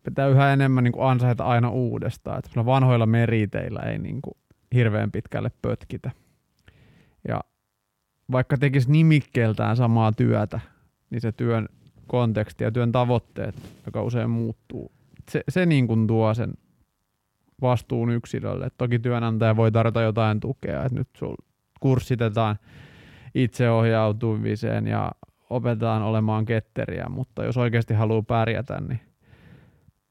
pitää 0.03 0.27
yhä 0.27 0.53
enemmän 0.53 0.83
niin 0.83 0.91
kuin 0.91 1.07
ansaita 1.07 1.43
aina 1.43 1.69
uudestaan. 1.69 2.37
Että 2.39 2.65
vanhoilla 2.65 3.05
meriteillä 3.05 3.79
ei 3.79 3.99
niin 3.99 4.21
kuin 4.21 4.37
hirveän 4.73 5.11
pitkälle 5.11 5.51
pötkitä. 5.61 6.11
Ja 7.27 7.41
vaikka 8.31 8.57
tekisi 8.57 8.91
nimikkeeltään 8.91 9.75
samaa 9.75 10.11
työtä, 10.11 10.59
niin 11.09 11.21
se 11.21 11.31
työn 11.31 11.69
konteksti 12.07 12.63
ja 12.63 12.71
työn 12.71 12.91
tavoitteet, 12.91 13.55
joka 13.85 14.03
usein 14.03 14.29
muuttuu, 14.29 14.91
se, 15.31 15.43
se 15.49 15.65
niin 15.65 15.87
kuin 15.87 16.07
tuo 16.07 16.33
sen 16.33 16.53
vastuun 17.61 18.09
yksilölle. 18.09 18.65
Et 18.65 18.73
toki 18.77 18.99
työnantaja 18.99 19.55
voi 19.55 19.71
tarjota 19.71 20.01
jotain 20.01 20.39
tukea, 20.39 20.85
että 20.85 20.99
nyt 20.99 21.07
sul 21.17 21.35
kurssitetaan 21.79 22.55
itseohjautumiseen 23.35 24.87
ja 24.87 25.11
opetetaan 25.49 26.01
olemaan 26.01 26.45
ketteriä, 26.45 27.05
mutta 27.09 27.43
jos 27.43 27.57
oikeasti 27.57 27.93
haluaa 27.93 28.21
pärjätä, 28.21 28.81
niin 28.81 28.99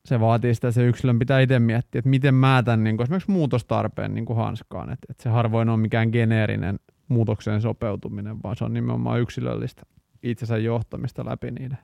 se 0.04 0.21
vaatii 0.21 0.54
sitä, 0.54 0.68
että 0.68 0.75
se 0.75 0.87
yksilön 0.87 1.18
pitää 1.18 1.40
itse 1.40 1.59
miettiä, 1.59 1.99
että 1.99 2.11
miten 2.11 2.35
mä 2.35 2.62
tämän 2.64 2.85
niin 2.85 2.97
kuin 2.97 3.04
esimerkiksi 3.04 3.30
muutostarpeen 3.30 4.14
niin 4.14 4.25
kuin 4.25 4.37
hanskaan, 4.37 4.92
että, 4.92 5.06
että 5.11 5.23
se 5.23 5.28
harvoin 5.28 5.68
on 5.68 5.80
mikään 5.80 6.09
geneerinen 6.12 6.78
muutokseen 7.09 7.61
sopeutuminen, 7.61 8.42
vaan 8.42 8.56
se 8.56 8.64
on 8.64 8.75
nimenomaan 8.75 9.21
yksilöllistä 9.21 9.82
itsensä 10.23 10.59
johtamista 10.59 11.25
läpi 11.25 11.50
niiden 11.50 11.78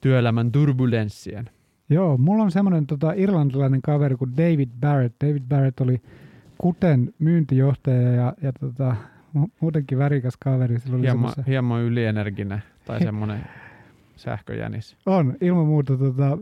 työelämän 0.00 0.52
turbulenssien. 0.52 1.50
Joo, 1.90 2.18
mulla 2.18 2.42
on 2.42 2.50
semmoinen 2.50 2.86
tota, 2.86 3.12
irlantilainen 3.16 3.82
kaveri 3.82 4.16
kuin 4.16 4.36
David 4.36 4.68
Barrett. 4.80 5.16
David 5.24 5.42
Barrett 5.48 5.80
oli 5.80 6.02
Kuten 6.58 7.14
myyntijohtaja 7.18 8.12
ja, 8.12 8.34
ja 8.42 8.52
tota, 8.52 8.96
muutenkin 9.60 9.98
värikäs 9.98 10.36
kaveri. 10.36 10.78
Sillä 10.78 10.96
oli 10.96 11.02
Hieman, 11.02 11.30
semmoisia- 11.30 11.44
hieman 11.46 11.82
ylienerginen 11.82 12.62
tai 12.84 13.00
semmoinen 13.04 13.40
sähköjänis. 14.16 14.96
On, 15.06 15.36
ilman 15.40 15.66
muuta. 15.66 15.96
Tota, 15.96 16.38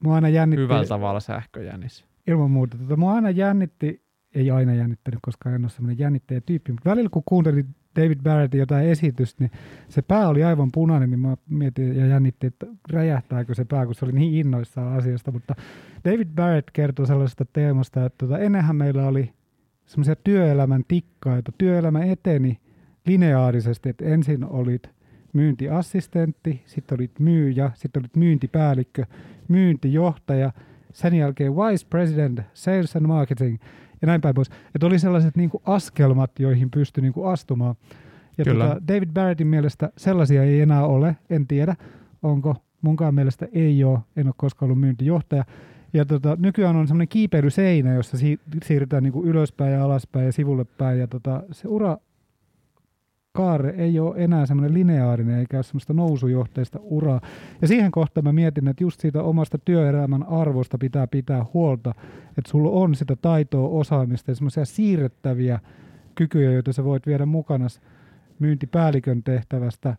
mua 0.00 0.14
aina 0.14 0.28
jännitti. 0.28 0.62
Hyvällä 0.62 0.86
tavalla 0.86 1.20
sähköjänis. 1.20 2.04
Ilman 2.26 2.50
muuta. 2.50 2.78
Tota, 2.78 2.96
mua 2.96 3.14
aina 3.14 3.30
jännitti, 3.30 4.02
ei 4.34 4.50
aina 4.50 4.74
jännittänyt, 4.74 5.20
koska 5.22 5.50
en 5.50 5.64
ole 5.64 5.70
semmoinen 5.70 5.98
jännittäjä 5.98 6.40
tyyppi, 6.40 6.72
mutta 6.72 6.90
välillä 6.90 7.08
kun 7.08 7.22
kuuntelin 7.26 7.66
David 7.96 8.18
Barrettin 8.22 8.58
jotain 8.58 8.86
esitystä, 8.86 9.44
niin 9.44 9.50
se 9.88 10.02
pää 10.02 10.28
oli 10.28 10.44
aivan 10.44 10.72
punainen, 10.72 11.10
niin 11.10 11.20
mä 11.20 11.36
mietin 11.48 11.96
ja 11.96 12.06
jännitti, 12.06 12.46
että 12.46 12.66
räjähtääkö 12.90 13.54
se 13.54 13.64
pää, 13.64 13.86
kun 13.86 13.94
se 13.94 14.04
oli 14.04 14.12
niin 14.12 14.34
innoissaan 14.34 14.98
asiasta. 14.98 15.32
Mutta 15.32 15.54
David 16.04 16.28
Barrett 16.34 16.68
kertoi 16.72 17.06
sellaisesta 17.06 17.44
teemasta, 17.52 18.04
että 18.04 18.26
tota, 18.26 18.38
ennenhän 18.38 18.76
meillä 18.76 19.06
oli 19.06 19.32
semmoisia 19.86 20.16
työelämän 20.16 20.82
tikkaita. 20.88 21.52
Työelämä 21.58 22.04
eteni 22.04 22.58
lineaarisesti, 23.06 23.88
että 23.88 24.04
ensin 24.04 24.44
olit 24.44 24.90
myyntiassistentti, 25.34 26.62
sitten 26.66 26.98
olit 26.98 27.18
myyjä, 27.18 27.70
sitten 27.74 28.02
olit 28.02 28.16
myyntipäällikkö, 28.16 29.04
myyntijohtaja, 29.48 30.52
sen 30.92 31.14
jälkeen 31.14 31.56
vice 31.56 31.86
president, 31.90 32.40
sales 32.54 32.96
and 32.96 33.06
marketing 33.06 33.58
ja 34.02 34.06
näin 34.06 34.20
päin 34.20 34.34
pois. 34.34 34.50
Että 34.74 34.86
oli 34.86 34.98
sellaiset 34.98 35.36
niin 35.36 35.50
kuin 35.50 35.62
askelmat, 35.66 36.30
joihin 36.38 36.70
pystyi 36.70 37.02
niin 37.02 37.12
kuin 37.12 37.28
astumaan. 37.32 37.74
Ja 38.38 38.44
Kyllä. 38.44 38.68
tota, 38.68 38.80
David 38.88 39.08
Barrettin 39.14 39.46
mielestä 39.46 39.90
sellaisia 39.96 40.42
ei 40.42 40.60
enää 40.60 40.86
ole, 40.86 41.16
en 41.30 41.46
tiedä 41.46 41.76
onko, 42.22 42.56
munkaan 42.82 43.14
mielestä 43.14 43.48
ei 43.52 43.84
ole, 43.84 43.98
en 44.16 44.26
ole 44.26 44.34
koskaan 44.36 44.66
ollut 44.66 44.80
myyntijohtaja. 44.80 45.44
Ja 45.92 46.04
tota, 46.04 46.36
nykyään 46.40 46.76
on 46.76 46.88
semmoinen 46.88 47.08
kiipeilyseinä, 47.08 47.94
jossa 47.94 48.18
si- 48.18 48.40
siirrytään 48.64 49.02
niin 49.02 49.12
kuin 49.12 49.28
ylöspäin 49.28 49.72
ja 49.72 49.84
alaspäin 49.84 50.26
ja 50.26 50.32
sivulle 50.32 50.64
päin. 50.64 50.98
Ja 50.98 51.06
tota, 51.06 51.42
se 51.52 51.68
ura 51.68 51.96
kaare 53.36 53.74
ei 53.76 54.00
ole 54.00 54.14
enää 54.16 54.46
semmoinen 54.46 54.74
lineaarinen 54.74 55.38
eikä 55.38 55.56
ole 55.56 55.62
semmoista 55.62 55.92
nousujohteista 55.92 56.78
uraa. 56.82 57.20
Ja 57.62 57.68
siihen 57.68 57.90
kohtaan 57.90 58.24
mä 58.24 58.32
mietin, 58.32 58.68
että 58.68 58.84
just 58.84 59.00
siitä 59.00 59.22
omasta 59.22 59.58
työelämän 59.58 60.22
arvosta 60.22 60.78
pitää 60.78 61.06
pitää 61.06 61.46
huolta, 61.54 61.94
että 62.28 62.50
sulla 62.50 62.70
on 62.70 62.94
sitä 62.94 63.16
taitoa, 63.16 63.68
osaamista 63.68 64.30
ja 64.30 64.34
semmoisia 64.34 64.64
siirrettäviä 64.64 65.60
kykyjä, 66.14 66.52
joita 66.52 66.72
sä 66.72 66.84
voit 66.84 67.06
viedä 67.06 67.26
mukana 67.26 67.66
myyntipäällikön 68.38 69.22
tehtävästä 69.22 69.96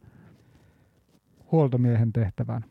huoltomiehen 1.52 2.14
tehtävään. 2.14 2.66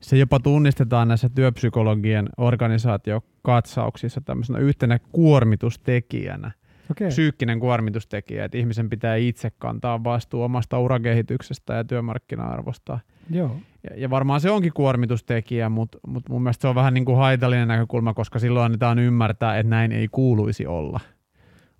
Se 0.00 0.16
jopa 0.16 0.40
tunnistetaan 0.40 1.08
näissä 1.08 1.28
työpsykologien 1.28 2.28
organisaatiokatsauksissa 2.36 4.20
tämmöisenä 4.20 4.58
yhtenä 4.58 4.98
kuormitustekijänä. 5.12 6.50
Okei. 6.90 7.08
Psyykkinen 7.08 7.60
kuormitustekijä, 7.60 8.44
että 8.44 8.58
ihmisen 8.58 8.90
pitää 8.90 9.16
itse 9.16 9.50
kantaa 9.58 10.04
vastuu 10.04 10.42
omasta 10.42 10.78
urakehityksestä 10.78 11.74
ja 11.74 11.84
työmarkkina-arvosta. 11.84 12.98
Joo. 13.30 13.56
Ja, 13.90 13.90
ja 13.96 14.10
varmaan 14.10 14.40
se 14.40 14.50
onkin 14.50 14.72
kuormitustekijä, 14.72 15.68
mutta 15.68 15.98
mut 16.06 16.28
mun 16.28 16.42
mielestä 16.42 16.62
se 16.62 16.68
on 16.68 16.74
vähän 16.74 16.94
niin 16.94 17.04
kuin 17.04 17.18
haitallinen 17.18 17.68
näkökulma, 17.68 18.14
koska 18.14 18.38
silloin 18.38 18.64
annetaan 18.64 18.98
ymmärtää, 18.98 19.58
että 19.58 19.70
näin 19.70 19.92
ei 19.92 20.08
kuuluisi 20.08 20.66
olla, 20.66 21.00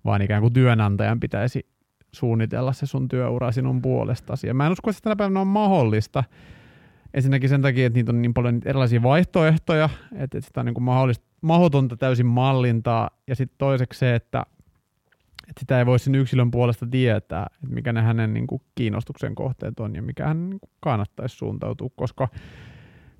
vaan 0.05 0.21
ikään 0.21 0.41
kuin 0.41 0.53
työnantajan 0.53 1.19
pitäisi 1.19 1.65
suunnitella 2.11 2.73
se 2.73 2.85
sun 2.85 3.07
työura 3.07 3.51
sinun 3.51 3.81
puolestasi. 3.81 4.47
Ja 4.47 4.53
mä 4.53 4.65
en 4.65 4.71
usko, 4.71 4.89
että 4.89 5.01
tänä 5.01 5.15
päivänä 5.15 5.41
on 5.41 5.47
mahdollista. 5.47 6.23
Ensinnäkin 7.13 7.49
sen 7.49 7.61
takia, 7.61 7.87
että 7.87 7.97
niitä 7.97 8.11
on 8.11 8.21
niin 8.21 8.33
paljon 8.33 8.61
erilaisia 8.65 9.03
vaihtoehtoja, 9.03 9.89
että, 10.11 10.37
että 10.37 10.47
sitä 10.47 10.59
on 10.59 10.65
niin 10.65 10.73
kuin 10.73 10.83
mahdollista, 10.83 11.25
mahdotonta 11.41 11.97
täysin 11.97 12.25
mallintaa. 12.25 13.09
Ja 13.27 13.35
sitten 13.35 13.57
toiseksi 13.57 13.99
se, 13.99 14.15
että, 14.15 14.45
että 15.49 15.59
sitä 15.59 15.79
ei 15.79 15.85
voi 15.85 15.99
sen 15.99 16.15
yksilön 16.15 16.51
puolesta 16.51 16.87
tietää, 16.91 17.47
että 17.53 17.75
mikä 17.75 17.93
ne 17.93 18.01
hänen 18.01 18.33
niin 18.33 18.47
kuin 18.47 18.61
kiinnostuksen 18.75 19.35
kohteet 19.35 19.79
on 19.79 19.95
ja 19.95 20.01
mikä 20.01 20.27
hän 20.27 20.49
niin 20.49 20.59
kuin 20.59 20.69
kannattaisi 20.79 21.35
suuntautua, 21.35 21.89
koska 21.95 22.27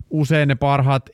usein 0.10 0.48
ne 0.48 0.56
parhaat 0.56 1.10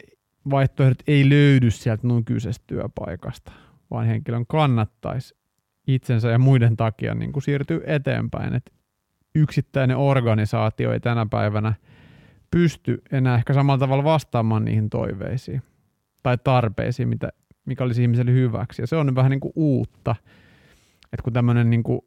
vaihtoehdot 0.49 0.97
ei 1.07 1.29
löydy 1.29 1.71
sieltä 1.71 2.07
nykyisestä 2.07 2.63
työpaikasta, 2.67 3.51
vaan 3.91 4.05
henkilön 4.05 4.45
kannattaisi 4.47 5.35
itsensä 5.87 6.29
ja 6.29 6.39
muiden 6.39 6.77
takia 6.77 7.15
niin 7.15 7.31
kuin 7.31 7.43
siirtyä 7.43 7.79
eteenpäin. 7.85 8.53
Et 8.53 8.73
yksittäinen 9.35 9.97
organisaatio 9.97 10.93
ei 10.93 10.99
tänä 10.99 11.25
päivänä 11.31 11.73
pysty 12.51 13.01
enää 13.11 13.35
ehkä 13.35 13.53
samalla 13.53 13.79
tavalla 13.79 14.03
vastaamaan 14.03 14.65
niihin 14.65 14.89
toiveisiin 14.89 15.61
tai 16.23 16.37
tarpeisiin, 16.43 17.09
mitä, 17.09 17.29
mikä 17.65 17.83
olisi 17.83 18.01
ihmiselle 18.01 18.31
hyväksi. 18.31 18.81
Ja 18.81 18.87
se 18.87 18.95
on 18.95 19.15
vähän 19.15 19.29
niin 19.29 19.39
kuin 19.39 19.53
uutta, 19.55 20.15
että 21.13 21.23
kun 21.23 21.33
tämmöinen 21.33 21.69
niin 21.69 21.83
kuin 21.83 22.01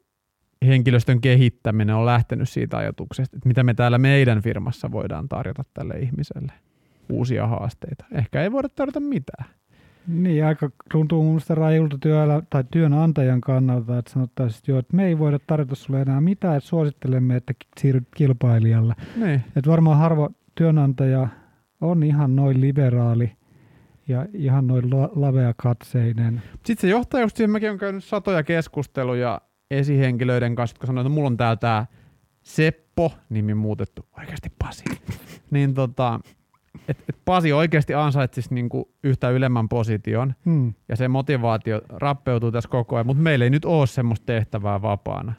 henkilöstön 0.65 1.21
kehittäminen 1.21 1.95
on 1.95 2.05
lähtenyt 2.05 2.49
siitä 2.49 2.77
ajatuksesta, 2.77 3.37
että 3.37 3.47
mitä 3.47 3.63
me 3.63 3.73
täällä 3.73 3.97
meidän 3.97 4.41
firmassa 4.41 4.91
voidaan 4.91 5.29
tarjota 5.29 5.63
tälle 5.73 5.93
ihmiselle 5.93 6.51
uusia 7.09 7.47
haasteita. 7.47 8.05
Ehkä 8.11 8.43
ei 8.43 8.51
voida 8.51 8.69
tarjota 8.69 8.99
mitään. 8.99 9.45
Niin, 10.07 10.45
aika 10.45 10.69
tuntuu 10.91 11.23
mun 11.23 11.31
mielestä 11.31 11.55
rajulta 11.55 11.97
työllä, 11.97 12.41
tai 12.49 12.63
työnantajan 12.71 13.41
kannalta, 13.41 13.97
että 13.97 14.11
sanottaisiin, 14.11 14.59
että, 14.59 14.71
joo, 14.71 14.79
että 14.79 14.95
me 14.95 15.05
ei 15.05 15.19
voida 15.19 15.39
tarjota 15.47 15.75
sulle 15.75 16.01
enää 16.01 16.21
mitään, 16.21 16.57
että 16.57 16.69
suosittelemme, 16.69 17.35
että 17.35 17.53
siirryt 17.79 18.07
kilpailijalle. 18.15 18.95
Niin. 19.15 19.43
Että 19.55 19.71
varmaan 19.71 19.97
harva 19.97 20.29
työnantaja 20.55 21.27
on 21.81 22.03
ihan 22.03 22.35
noin 22.35 22.61
liberaali 22.61 23.31
ja 24.07 24.25
ihan 24.33 24.67
noin 24.67 24.89
la- 24.89 25.09
laveakatseinen. 25.15 26.41
Sitten 26.65 26.81
se 26.81 26.87
johtaa 26.87 27.21
just 27.21 27.37
siihen, 27.37 27.51
mäkin 27.51 27.69
olen 27.69 27.79
käynyt 27.79 28.03
satoja 28.03 28.43
keskusteluja 28.43 29.41
esihenkilöiden 29.71 30.55
kanssa, 30.55 30.73
jotka 30.73 30.87
sanoo, 30.87 31.01
että 31.01 31.09
mulla 31.13 31.27
on 31.27 31.37
täällä 31.37 31.55
tämä 31.55 31.85
Seppo, 32.43 33.11
nimi 33.29 33.53
muutettu, 33.53 34.05
oikeasti 34.17 34.49
Pasi. 34.59 34.83
niin 35.51 35.73
tota, 35.73 36.19
että 36.87 37.03
et 37.09 37.17
Pasi 37.25 37.53
oikeasti 37.53 37.93
ansaitsisi 37.93 38.53
niinku 38.53 38.91
yhtä 39.03 39.29
ylemmän 39.29 39.69
position, 39.69 40.33
Hmm. 40.45 40.73
ja 40.89 40.95
se 40.95 41.07
motivaatio 41.07 41.81
rappeutuu 41.89 42.51
tässä 42.51 42.69
koko 42.69 42.95
ajan, 42.95 43.05
mutta 43.05 43.23
meillä 43.23 43.45
ei 43.45 43.49
nyt 43.49 43.65
ole 43.65 43.87
semmoista 43.87 44.25
tehtävää 44.25 44.81
vapaana. 44.81 45.33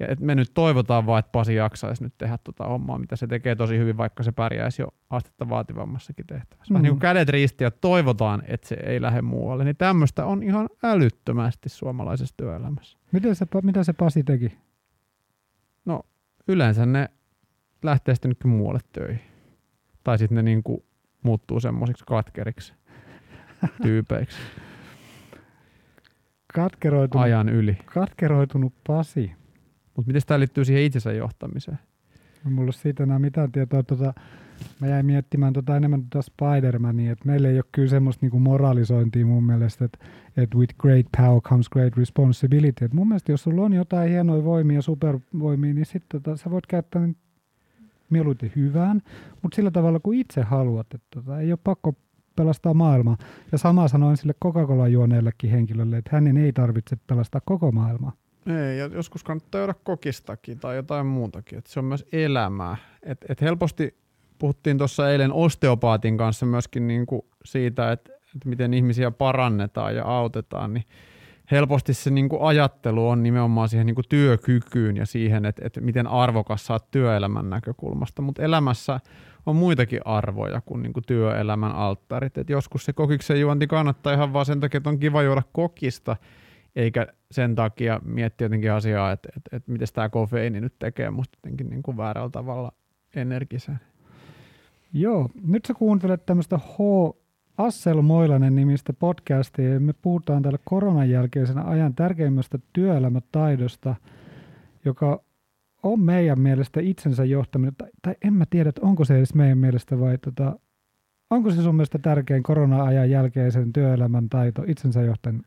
Ja 0.00 0.06
et 0.08 0.20
me 0.20 0.34
nyt 0.34 0.50
toivotaan 0.54 1.06
vaan, 1.06 1.18
että 1.18 1.30
Pasi 1.32 1.54
jaksaisi 1.54 2.02
nyt 2.02 2.14
tehdä 2.18 2.38
tota 2.44 2.64
hommaa, 2.64 2.98
mitä 2.98 3.16
se 3.16 3.26
tekee 3.26 3.56
tosi 3.56 3.78
hyvin, 3.78 3.96
vaikka 3.96 4.22
se 4.22 4.32
pärjäisi 4.32 4.82
jo 4.82 4.88
astetta 5.10 5.48
vaativammassakin 5.48 6.26
tehtävässä. 6.26 6.74
Vähän 6.74 6.80
Mm. 6.80 6.82
niin 6.82 6.92
kuin 6.92 7.00
kädet 7.00 7.28
ristiä 7.28 7.66
ja 7.66 7.70
toivotaan, 7.70 8.42
että 8.46 8.68
se 8.68 8.76
ei 8.86 9.02
lähde 9.02 9.22
muualle. 9.22 9.64
Niin 9.64 9.76
tämmöistä 9.76 10.24
on 10.24 10.42
ihan 10.42 10.68
älyttömästi 10.82 11.68
suomalaisessa 11.68 12.34
työelämässä. 12.36 12.98
Miten 13.12 13.34
se, 13.34 13.46
mitä 13.62 13.84
se 13.84 13.92
Pasi 13.92 14.22
teki? 14.22 14.58
Yleensä 16.48 16.86
ne 16.86 17.08
lähtee 17.82 18.14
sitten 18.14 18.28
nytkin 18.28 18.50
muualle 18.50 18.80
töihin. 18.92 19.20
Tai 20.04 20.18
sitten 20.18 20.36
ne 20.36 20.42
niin 20.42 20.62
kuin 20.62 20.84
muuttuu 21.22 21.60
semmoisiksi 21.60 22.04
katkeriksi 22.06 22.74
tyypeiksi 23.82 24.38
Katkeroitunut, 26.54 27.24
ajan 27.24 27.48
yli. 27.48 27.78
katkeroitunut 27.94 28.72
Pasi. 28.86 29.32
Mutta 29.96 30.08
miten 30.08 30.22
tämä 30.26 30.38
liittyy 30.38 30.64
siihen 30.64 30.82
itsensä 30.82 31.12
johtamiseen? 31.12 31.78
Ei 32.46 32.52
mulla 32.52 32.66
ole 32.66 32.72
siitä 32.72 33.02
enää 33.02 33.18
mitään 33.18 33.52
tietoa. 33.52 33.82
Tota, 33.82 34.14
mä 34.80 34.86
jäin 34.86 35.06
miettimään 35.06 35.52
tota 35.52 35.76
enemmän 35.76 36.02
tota 36.10 36.30
Spider-Mania, 36.30 37.12
että 37.12 37.24
meillä 37.24 37.48
ei 37.48 37.56
ole 37.56 37.64
kyllä 37.72 37.88
semmoista 37.88 38.24
niinku 38.24 38.38
moralisointia 38.38 39.26
mun 39.26 39.44
mielestä, 39.44 39.84
että, 39.84 39.98
että 40.36 40.58
with 40.58 40.74
great 40.78 41.06
power 41.16 41.40
comes 41.40 41.68
great 41.68 41.96
responsibility. 41.96 42.84
Et 42.84 42.92
mun 42.92 43.08
mielestä 43.08 43.32
jos 43.32 43.42
sulla 43.42 43.62
on 43.62 43.72
jotain 43.72 44.10
hienoja 44.10 44.44
voimia, 44.44 44.82
supervoimia, 44.82 45.74
niin 45.74 45.86
sitten 45.86 46.22
tota, 46.22 46.36
sä 46.36 46.50
voit 46.50 46.66
käyttää 46.66 47.06
ne 47.06 47.14
mieluiten 48.10 48.52
hyvään, 48.56 49.02
mutta 49.42 49.56
sillä 49.56 49.70
tavalla 49.70 50.00
kuin 50.00 50.18
itse 50.18 50.42
haluat. 50.42 50.86
Että 50.94 51.06
tota, 51.14 51.40
ei 51.40 51.52
ole 51.52 51.58
pakko 51.64 51.94
pelastaa 52.36 52.74
maailmaa. 52.74 53.16
Ja 53.52 53.58
sama 53.58 53.88
sanoin 53.88 54.16
sille 54.16 54.34
Coca-Cola 54.44 54.88
juoneellekin 54.88 55.50
henkilölle, 55.50 55.96
että 55.96 56.10
hänen 56.12 56.36
ei 56.36 56.52
tarvitse 56.52 56.96
pelastaa 57.06 57.40
koko 57.44 57.72
maailmaa. 57.72 58.12
Ei, 58.46 58.78
ja 58.78 58.86
joskus 58.86 59.24
kannattaa 59.24 59.58
juoda 59.58 59.74
kokistakin 59.74 60.58
tai 60.58 60.76
jotain 60.76 61.06
muutakin. 61.06 61.58
Et 61.58 61.66
se 61.66 61.78
on 61.78 61.84
myös 61.84 62.06
elämää. 62.12 62.76
Et, 63.02 63.24
et 63.28 63.40
helposti 63.40 63.94
puhuttiin 64.38 64.78
tuossa 64.78 65.10
eilen 65.10 65.32
osteopaatin 65.32 66.16
kanssa 66.16 66.46
myöskin 66.46 66.86
niinku 66.86 67.26
siitä, 67.44 67.92
että 67.92 68.12
et 68.36 68.44
miten 68.44 68.74
ihmisiä 68.74 69.10
parannetaan 69.10 69.96
ja 69.96 70.04
autetaan, 70.04 70.74
niin 70.74 70.84
helposti 71.50 71.94
se 71.94 72.10
niinku 72.10 72.44
ajattelu 72.44 73.08
on 73.08 73.22
nimenomaan 73.22 73.68
siihen 73.68 73.86
niinku 73.86 74.02
työkykyyn 74.08 74.96
ja 74.96 75.06
siihen, 75.06 75.44
että 75.44 75.62
et 75.64 75.78
miten 75.80 76.06
arvokas 76.06 76.70
oot 76.70 76.90
työelämän 76.90 77.50
näkökulmasta. 77.50 78.22
Mutta 78.22 78.42
elämässä 78.42 79.00
on 79.46 79.56
muitakin 79.56 80.00
arvoja 80.04 80.60
kuin 80.60 80.82
niinku 80.82 81.00
työelämän 81.00 81.72
alttarit. 81.72 82.38
Et 82.38 82.50
joskus 82.50 82.84
se 82.84 82.92
kokiksen 82.92 83.40
juonti 83.40 83.66
kannattaa 83.66 84.12
ihan 84.12 84.32
vaan 84.32 84.46
sen 84.46 84.60
takia, 84.60 84.78
että 84.78 84.90
on 84.90 84.98
kiva 84.98 85.22
juoda 85.22 85.42
kokista, 85.52 86.16
eikä 86.76 87.06
sen 87.30 87.54
takia 87.54 88.00
miettiä 88.04 88.44
jotenkin 88.44 88.72
asiaa, 88.72 89.12
että, 89.12 89.28
että, 89.36 89.56
että 89.56 89.72
miten 89.72 89.88
tämä 89.94 90.08
kofeiini 90.08 90.60
nyt 90.60 90.74
tekee 90.78 91.10
musta 91.10 91.38
jotenkin 91.38 91.70
niin 91.70 91.82
kuin 91.82 91.96
väärällä 91.96 92.30
tavalla 92.30 92.72
energisen. 93.16 93.80
Joo, 94.92 95.28
nyt 95.46 95.64
sä 95.64 95.74
kuuntelet 95.74 96.26
tämmöistä 96.26 96.58
H. 96.58 96.78
Assel 97.58 98.02
Moilanen 98.02 98.54
nimistä 98.54 98.92
podcastia 98.92 99.80
me 99.80 99.92
puhutaan 99.92 100.42
täällä 100.42 100.58
koronan 100.64 101.10
jälkeisenä 101.10 101.64
ajan 101.64 101.94
tärkeimmästä 101.94 102.58
työelämätaidosta 102.72 103.94
joka 104.84 105.24
on 105.82 106.00
meidän 106.00 106.40
mielestä 106.40 106.80
itsensä 106.80 107.24
johtaminen, 107.24 107.74
tai, 107.78 107.88
tai 108.02 108.14
en 108.24 108.34
mä 108.34 108.44
tiedä, 108.50 108.68
että 108.68 108.86
onko 108.86 109.04
se 109.04 109.16
edes 109.16 109.34
meidän 109.34 109.58
mielestä 109.58 110.00
vai 110.00 110.18
tota, 110.18 110.58
onko 111.30 111.50
se 111.50 111.62
sun 111.62 111.74
mielestä 111.74 111.98
tärkein 111.98 112.42
korona-ajan 112.42 113.10
jälkeisen 113.10 113.72
työelämän 113.72 114.28
taito, 114.28 114.62
itsensä 114.66 115.00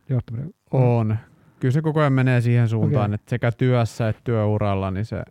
johtaminen? 0.10 0.54
On. 0.72 1.18
Kyllä 1.60 1.72
se 1.72 1.82
koko 1.82 2.00
ajan 2.00 2.14
menee 2.14 2.42
siihen 2.42 2.70
suuntaan, 2.70 3.06
okay. 3.06 3.16
että 3.16 3.30
sekä 3.30 3.52
työssä 3.52 4.10
että 4.10 4.22
työuralla 4.24 4.92
niin 4.92 5.06
se, 5.06 5.24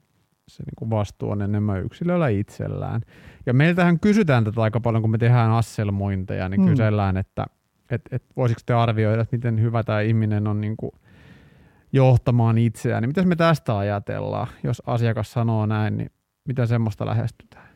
se 0.49 0.63
niin 0.63 0.75
kuin 0.77 0.91
vastuu 0.91 1.31
on 1.31 1.43
enemmän 1.43 1.85
yksilöllä 1.85 2.29
itsellään. 2.29 3.01
Ja 3.47 3.55
meiltähän 3.55 4.01
kysytään 4.01 4.45
tätä 4.45 4.63
aika 4.63 4.81
paljon, 4.81 5.03
kun 5.03 5.11
me 5.11 5.19
tehdään 5.19 5.51
asselmointeja, 5.51 6.49
niin 6.49 6.61
mm. 6.61 6.67
kysellään, 6.67 7.17
että 7.17 7.47
et, 7.91 8.03
et 8.11 8.23
voisiko 8.37 8.61
te 8.67 8.75
arvioida, 8.75 9.23
että 9.23 9.37
miten 9.37 9.61
hyvä 9.61 9.83
tämä 9.83 10.01
ihminen 10.01 10.47
on 10.47 10.61
niin 10.61 10.77
kuin 10.77 10.93
johtamaan 11.93 12.59
itseään. 12.59 13.03
Niin 13.03 13.09
mitä 13.09 13.23
me 13.23 13.37
tästä 13.37 13.79
ajatellaan, 13.79 14.47
jos 14.65 14.83
asiakas 14.87 15.33
sanoo 15.33 15.67
näin, 15.67 15.97
niin 15.97 16.11
mitä 16.49 16.67
semmoista 16.67 17.07
lähestytään? 17.07 17.72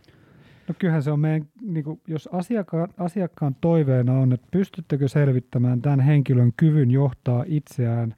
No 0.68 0.74
kyllähän 0.78 1.02
se 1.02 1.10
on 1.10 1.20
meidän, 1.20 1.48
niin 1.62 1.84
kuin, 1.84 2.00
jos 2.06 2.28
asiakkaan, 2.32 2.88
asiakkaan 2.98 3.56
toiveena 3.60 4.12
on, 4.12 4.32
että 4.32 4.46
pystyttekö 4.50 5.08
selvittämään 5.08 5.82
tämän 5.82 6.00
henkilön 6.00 6.52
kyvyn 6.56 6.90
johtaa 6.90 7.44
itseään, 7.46 8.14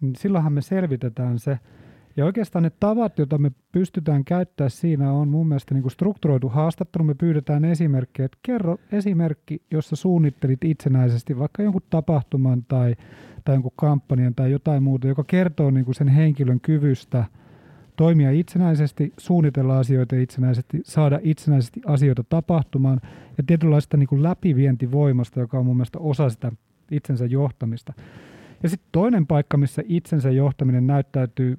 niin 0.00 0.16
silloinhan 0.16 0.52
me 0.52 0.62
selvitetään 0.62 1.38
se. 1.38 1.58
Ja 2.16 2.24
oikeastaan 2.24 2.62
ne 2.62 2.70
tavat, 2.80 3.18
joita 3.18 3.38
me 3.38 3.50
pystytään 3.72 4.24
käyttämään 4.24 4.70
siinä 4.70 5.12
on 5.12 5.28
mun 5.28 5.48
mielestä 5.48 5.74
niin 5.74 5.82
kuin 5.82 5.92
strukturoitu 5.92 6.48
haastattelu. 6.48 7.04
Me 7.04 7.14
pyydetään 7.14 7.64
esimerkkejä, 7.64 8.24
että 8.24 8.38
kerro 8.42 8.78
esimerkki, 8.92 9.62
jossa 9.70 9.96
suunnittelit 9.96 10.64
itsenäisesti 10.64 11.38
vaikka 11.38 11.62
jonkun 11.62 11.82
tapahtuman 11.90 12.64
tai, 12.68 12.94
tai 13.44 13.54
jonkun 13.54 13.72
kampanjan 13.76 14.34
tai 14.34 14.50
jotain 14.50 14.82
muuta, 14.82 15.08
joka 15.08 15.24
kertoo 15.24 15.70
niin 15.70 15.84
kuin 15.84 15.94
sen 15.94 16.08
henkilön 16.08 16.60
kyvystä– 16.60 17.24
toimia 17.96 18.30
itsenäisesti, 18.30 19.12
suunnitella 19.18 19.78
asioita 19.78 20.16
itsenäisesti, 20.16 20.80
saada 20.84 21.18
itsenäisesti 21.22 21.80
asioita 21.86 22.24
tapahtumaan 22.28 23.00
ja 23.38 23.44
tietynlaista 23.46 23.96
niin 23.96 24.08
kuin 24.08 24.22
läpivientivoimasta, 24.22 25.40
joka 25.40 25.58
on 25.58 25.66
mun 25.66 25.76
mielestä 25.76 25.98
osa 25.98 26.30
sitä 26.30 26.52
itsensä 26.90 27.26
johtamista. 27.26 27.92
Ja 28.62 28.68
sitten 28.68 28.88
toinen 28.92 29.26
paikka, 29.26 29.56
missä 29.56 29.82
itsensä 29.86 30.30
johtaminen 30.30 30.86
näyttäytyy, 30.86 31.58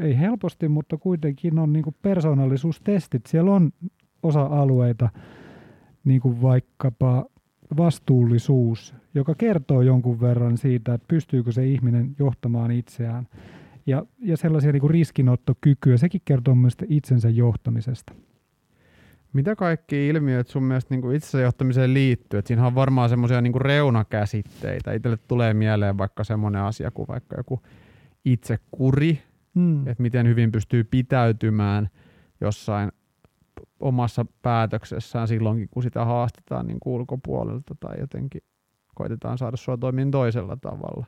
ei 0.00 0.18
helposti, 0.18 0.68
mutta 0.68 0.96
kuitenkin 0.96 1.58
on 1.58 1.72
niin 1.72 1.82
kuin 1.82 1.96
persoonallisuustestit. 2.02 3.26
Siellä 3.26 3.52
on 3.52 3.70
osa-alueita, 4.22 5.08
niin 6.04 6.20
kuin 6.20 6.42
vaikkapa 6.42 7.26
vastuullisuus, 7.76 8.94
joka 9.14 9.34
kertoo 9.34 9.82
jonkun 9.82 10.20
verran 10.20 10.58
siitä, 10.58 10.94
että 10.94 11.08
pystyykö 11.08 11.52
se 11.52 11.66
ihminen 11.66 12.16
johtamaan 12.18 12.70
itseään 12.70 13.26
ja, 13.86 14.06
ja 14.18 14.36
sellaisia 14.36 14.72
niin 14.72 14.80
kuin 14.80 14.90
riskinottokykyä. 14.90 15.96
Sekin 15.96 16.20
kertoo 16.24 16.54
myös 16.54 16.76
itsensä 16.88 17.28
johtamisesta. 17.28 18.14
Mitä 19.32 19.56
kaikki 19.56 20.08
ilmiöt 20.08 20.48
sun 20.48 20.62
mielestä 20.62 20.94
niin 20.94 21.14
itsensä 21.14 21.40
johtamiseen 21.40 21.94
liittyy? 21.94 22.38
Et 22.38 22.46
siinä 22.46 22.66
on 22.66 22.74
varmaan 22.74 23.08
semmoisia 23.08 23.40
niin 23.40 23.60
reunakäsitteitä. 23.60 24.92
Itselle 24.92 25.18
tulee 25.28 25.54
mieleen 25.54 25.98
vaikka 25.98 26.24
semmoinen 26.24 26.62
asia 26.62 26.90
kuin 26.90 27.08
vaikka 27.08 27.36
joku 27.36 27.62
itsekuri, 28.24 29.22
hmm. 29.54 29.88
että 29.88 30.02
miten 30.02 30.28
hyvin 30.28 30.52
pystyy 30.52 30.84
pitäytymään 30.84 31.88
jossain 32.40 32.92
omassa 33.80 34.26
päätöksessään 34.42 35.28
silloinkin, 35.28 35.68
kun 35.70 35.82
sitä 35.82 36.04
haastetaan 36.04 36.66
niin 36.66 36.78
ulkopuolelta 36.84 37.74
tai 37.80 38.00
jotenkin 38.00 38.42
koitetaan 38.94 39.38
saada 39.38 39.56
sua 39.56 39.76
toimiin 39.76 40.10
toisella 40.10 40.56
tavalla 40.56 41.06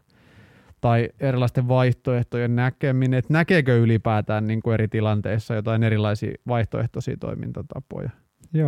tai 0.86 1.08
erilaisten 1.20 1.68
vaihtoehtojen 1.68 2.56
näkeminen, 2.56 3.18
että 3.18 3.32
näkeekö 3.32 3.78
ylipäätään 3.78 4.46
niin 4.46 4.62
kuin 4.62 4.74
eri 4.74 4.88
tilanteissa 4.88 5.54
jotain 5.54 5.82
erilaisia 5.82 6.34
vaihtoehtoisia 6.48 7.16
toimintatapoja. 7.20 8.10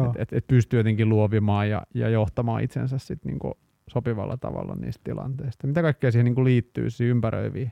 Että 0.07 0.23
et, 0.23 0.33
et 0.33 0.47
pystyy 0.47 0.81
jotenkin 0.81 1.09
luovimaan 1.09 1.71
ja, 1.71 1.83
ja 1.95 2.09
johtamaan 2.09 2.63
itsensä 2.63 2.99
sit 2.99 3.25
niin 3.25 3.39
kuin 3.39 3.55
sopivalla 3.89 4.37
tavalla 4.37 4.75
niistä 4.75 5.01
tilanteista. 5.05 5.67
Mitä 5.67 5.83
kaikkea 5.83 6.13
siihen 6.13 6.25
niin 6.25 6.35
kuin 6.35 6.45
liittyy, 6.45 6.91
siihen 6.91 7.11
ympäröiviä 7.11 7.71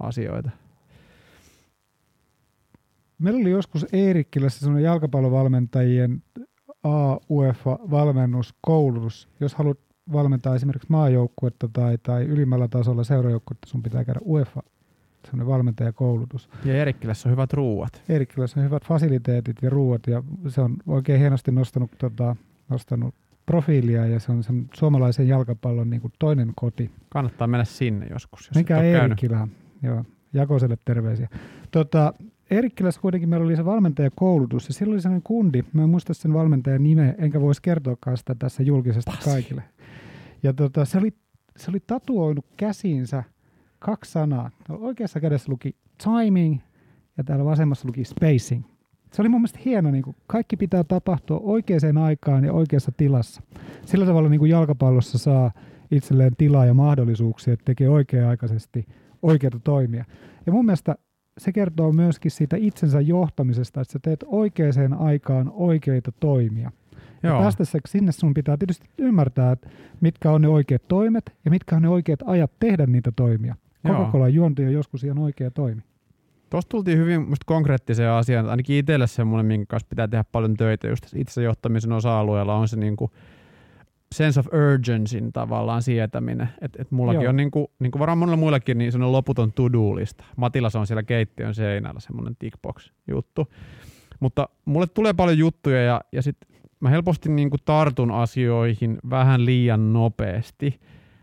asioita? 0.00 0.50
Meillä 3.18 3.40
oli 3.40 3.50
joskus 3.50 3.86
Eerikkilässä 3.92 4.60
sellainen 4.60 4.84
jalkapallovalmentajien 4.84 6.22
A-UEFA-valmennuskoulutus. 6.82 9.28
Jos 9.40 9.54
haluat 9.54 9.78
valmentaa 10.12 10.54
esimerkiksi 10.54 10.90
maajoukkuetta 10.90 11.68
tai, 11.72 11.98
tai 12.02 12.24
ylimmällä 12.24 12.68
tasolla 12.68 13.04
seurajoukkuetta, 13.04 13.68
sun 13.68 13.82
pitää 13.82 14.04
käydä 14.04 14.20
UEFA 14.26 14.62
semmoinen 15.24 15.46
valmentajakoulutus. 15.46 16.48
Ja 16.64 16.74
Eerikkilässä 16.74 17.28
on 17.28 17.30
hyvät 17.30 17.52
ruuat. 17.52 18.02
Eerikkilässä 18.08 18.60
on 18.60 18.66
hyvät 18.66 18.84
fasiliteetit 18.84 19.56
ja 19.62 19.70
ruuat 19.70 20.06
ja 20.06 20.22
se 20.48 20.60
on 20.60 20.76
oikein 20.86 21.20
hienosti 21.20 21.52
nostanut, 21.52 21.90
tota, 21.98 22.36
nostanut 22.68 23.14
profiilia 23.46 24.06
ja 24.06 24.20
se 24.20 24.32
on 24.32 24.42
sen 24.42 24.68
suomalaisen 24.74 25.28
jalkapallon 25.28 25.90
niin 25.90 26.00
kuin 26.00 26.12
toinen 26.18 26.52
koti. 26.56 26.90
Kannattaa 27.08 27.46
mennä 27.46 27.64
sinne 27.64 28.06
joskus. 28.10 28.48
Jos 28.48 28.56
Mikä 28.56 28.80
Eerikkilä, 28.80 29.48
joo, 29.82 30.04
Jakoselle 30.32 30.76
terveisiä. 30.84 31.28
Tota, 31.70 32.14
Eerikkilässä 32.50 33.00
kuitenkin 33.00 33.28
meillä 33.28 33.44
oli 33.44 33.56
se 33.56 33.64
valmentajakoulutus 33.64 34.68
ja 34.68 34.74
silloin 34.74 34.94
oli 34.94 35.02
sellainen 35.02 35.22
kundi, 35.22 35.64
mä 35.72 35.82
en 35.82 35.88
muista 35.88 36.14
sen 36.14 36.34
valmentajan 36.34 36.82
nimeä, 36.82 37.14
enkä 37.18 37.40
voisi 37.40 37.62
kertoakaan 37.62 38.16
sitä 38.16 38.34
tässä 38.38 38.62
julkisesti 38.62 39.10
Pasi. 39.10 39.30
kaikille. 39.30 39.62
Ja 40.42 40.52
tota, 40.52 40.84
se, 40.84 40.98
oli, 40.98 41.12
se 41.56 41.70
oli 41.70 41.80
tatuoinut 41.86 42.46
käsiinsä 42.56 43.24
kaksi 43.78 44.12
sanaa. 44.12 44.50
Oikeassa 44.68 45.20
kädessä 45.20 45.52
luki 45.52 45.76
timing 46.04 46.58
ja 47.16 47.24
täällä 47.24 47.44
vasemmassa 47.44 47.88
luki 47.88 48.04
spacing. 48.04 48.64
Se 49.12 49.22
oli 49.22 49.28
mun 49.28 49.40
mielestä 49.40 49.58
hieno, 49.64 49.90
niin 49.90 50.02
kuin 50.02 50.16
kaikki 50.26 50.56
pitää 50.56 50.84
tapahtua 50.84 51.40
oikeaan 51.42 51.98
aikaan 51.98 52.44
ja 52.44 52.52
oikeassa 52.52 52.92
tilassa. 52.96 53.42
Sillä 53.86 54.06
tavalla 54.06 54.28
niin 54.28 54.38
kuin 54.38 54.50
jalkapallossa 54.50 55.18
saa 55.18 55.52
itselleen 55.90 56.36
tilaa 56.38 56.66
ja 56.66 56.74
mahdollisuuksia, 56.74 57.52
että 57.54 57.64
tekee 57.64 57.88
oikea-aikaisesti 57.88 58.86
oikeita 59.22 59.60
toimia. 59.60 60.04
Ja 60.46 60.52
mun 60.52 60.66
mielestä 60.66 60.94
se 61.38 61.52
kertoo 61.52 61.92
myöskin 61.92 62.30
siitä 62.30 62.56
itsensä 62.56 63.00
johtamisesta, 63.00 63.80
että 63.80 63.92
sä 63.92 63.98
teet 64.02 64.24
oikeaan 64.26 64.94
aikaan 64.98 65.52
oikeita 65.54 66.12
toimia. 66.12 66.72
Joo. 67.22 67.34
Ja 67.34 67.40
päästä 67.40 67.64
sinne 67.88 68.12
sun 68.12 68.34
pitää 68.34 68.56
tietysti 68.56 68.88
ymmärtää, 68.98 69.52
että 69.52 69.68
mitkä 70.00 70.30
on 70.30 70.42
ne 70.42 70.48
oikeat 70.48 70.82
toimet 70.88 71.32
ja 71.44 71.50
mitkä 71.50 71.76
on 71.76 71.82
ne 71.82 71.88
oikeat 71.88 72.20
ajat 72.26 72.50
tehdä 72.60 72.86
niitä 72.86 73.12
toimia. 73.16 73.54
Coca-Cola 73.86 74.28
juonti 74.28 74.64
on 74.64 74.72
joskus 74.72 75.04
ihan 75.04 75.18
oikea 75.18 75.50
toimi. 75.50 75.82
Tuosta 76.50 76.68
tultiin 76.68 76.98
hyvin 76.98 77.20
musta 77.20 77.44
konkreettiseen 77.46 78.10
asiaan. 78.10 78.50
Ainakin 78.50 78.76
itselle 78.76 79.06
semmoinen, 79.06 79.46
minkä 79.46 79.66
kanssa 79.68 79.88
pitää 79.88 80.08
tehdä 80.08 80.24
paljon 80.32 80.56
töitä 80.56 80.88
just 80.88 81.06
itse 81.14 81.42
johtamisen 81.42 81.92
osa-alueella 81.92 82.54
on 82.54 82.68
se 82.68 82.76
niinku 82.76 83.10
sense 84.14 84.40
of 84.40 84.46
urgency 84.46 85.18
tavallaan 85.32 85.82
sietäminen. 85.82 86.48
Et, 86.60 86.76
et 86.80 86.90
mullakin 86.90 87.22
Joo. 87.22 87.30
on 87.30 87.36
niinku, 87.36 87.70
niinku 87.78 87.98
varmaan 87.98 88.18
monella 88.18 88.36
muillakin 88.36 88.78
niin 88.78 88.92
semmoinen 88.92 89.12
loputon 89.12 89.52
to-do-lista. 89.52 90.24
Matilla 90.36 90.70
se 90.70 90.78
on 90.78 90.86
siellä 90.86 91.02
keittiön 91.02 91.54
seinällä 91.54 92.00
semmoinen 92.00 92.36
tickbox 92.38 92.90
juttu. 93.08 93.48
Mutta 94.20 94.48
mulle 94.64 94.86
tulee 94.86 95.12
paljon 95.12 95.38
juttuja 95.38 95.82
ja, 95.82 96.00
ja 96.12 96.22
sitten 96.22 96.48
mä 96.80 96.90
helposti 96.90 97.28
niin 97.28 97.50
kuin 97.50 97.60
tartun 97.64 98.10
asioihin 98.10 98.98
vähän 99.10 99.44
liian 99.44 99.92
nopeasti. 99.92 100.80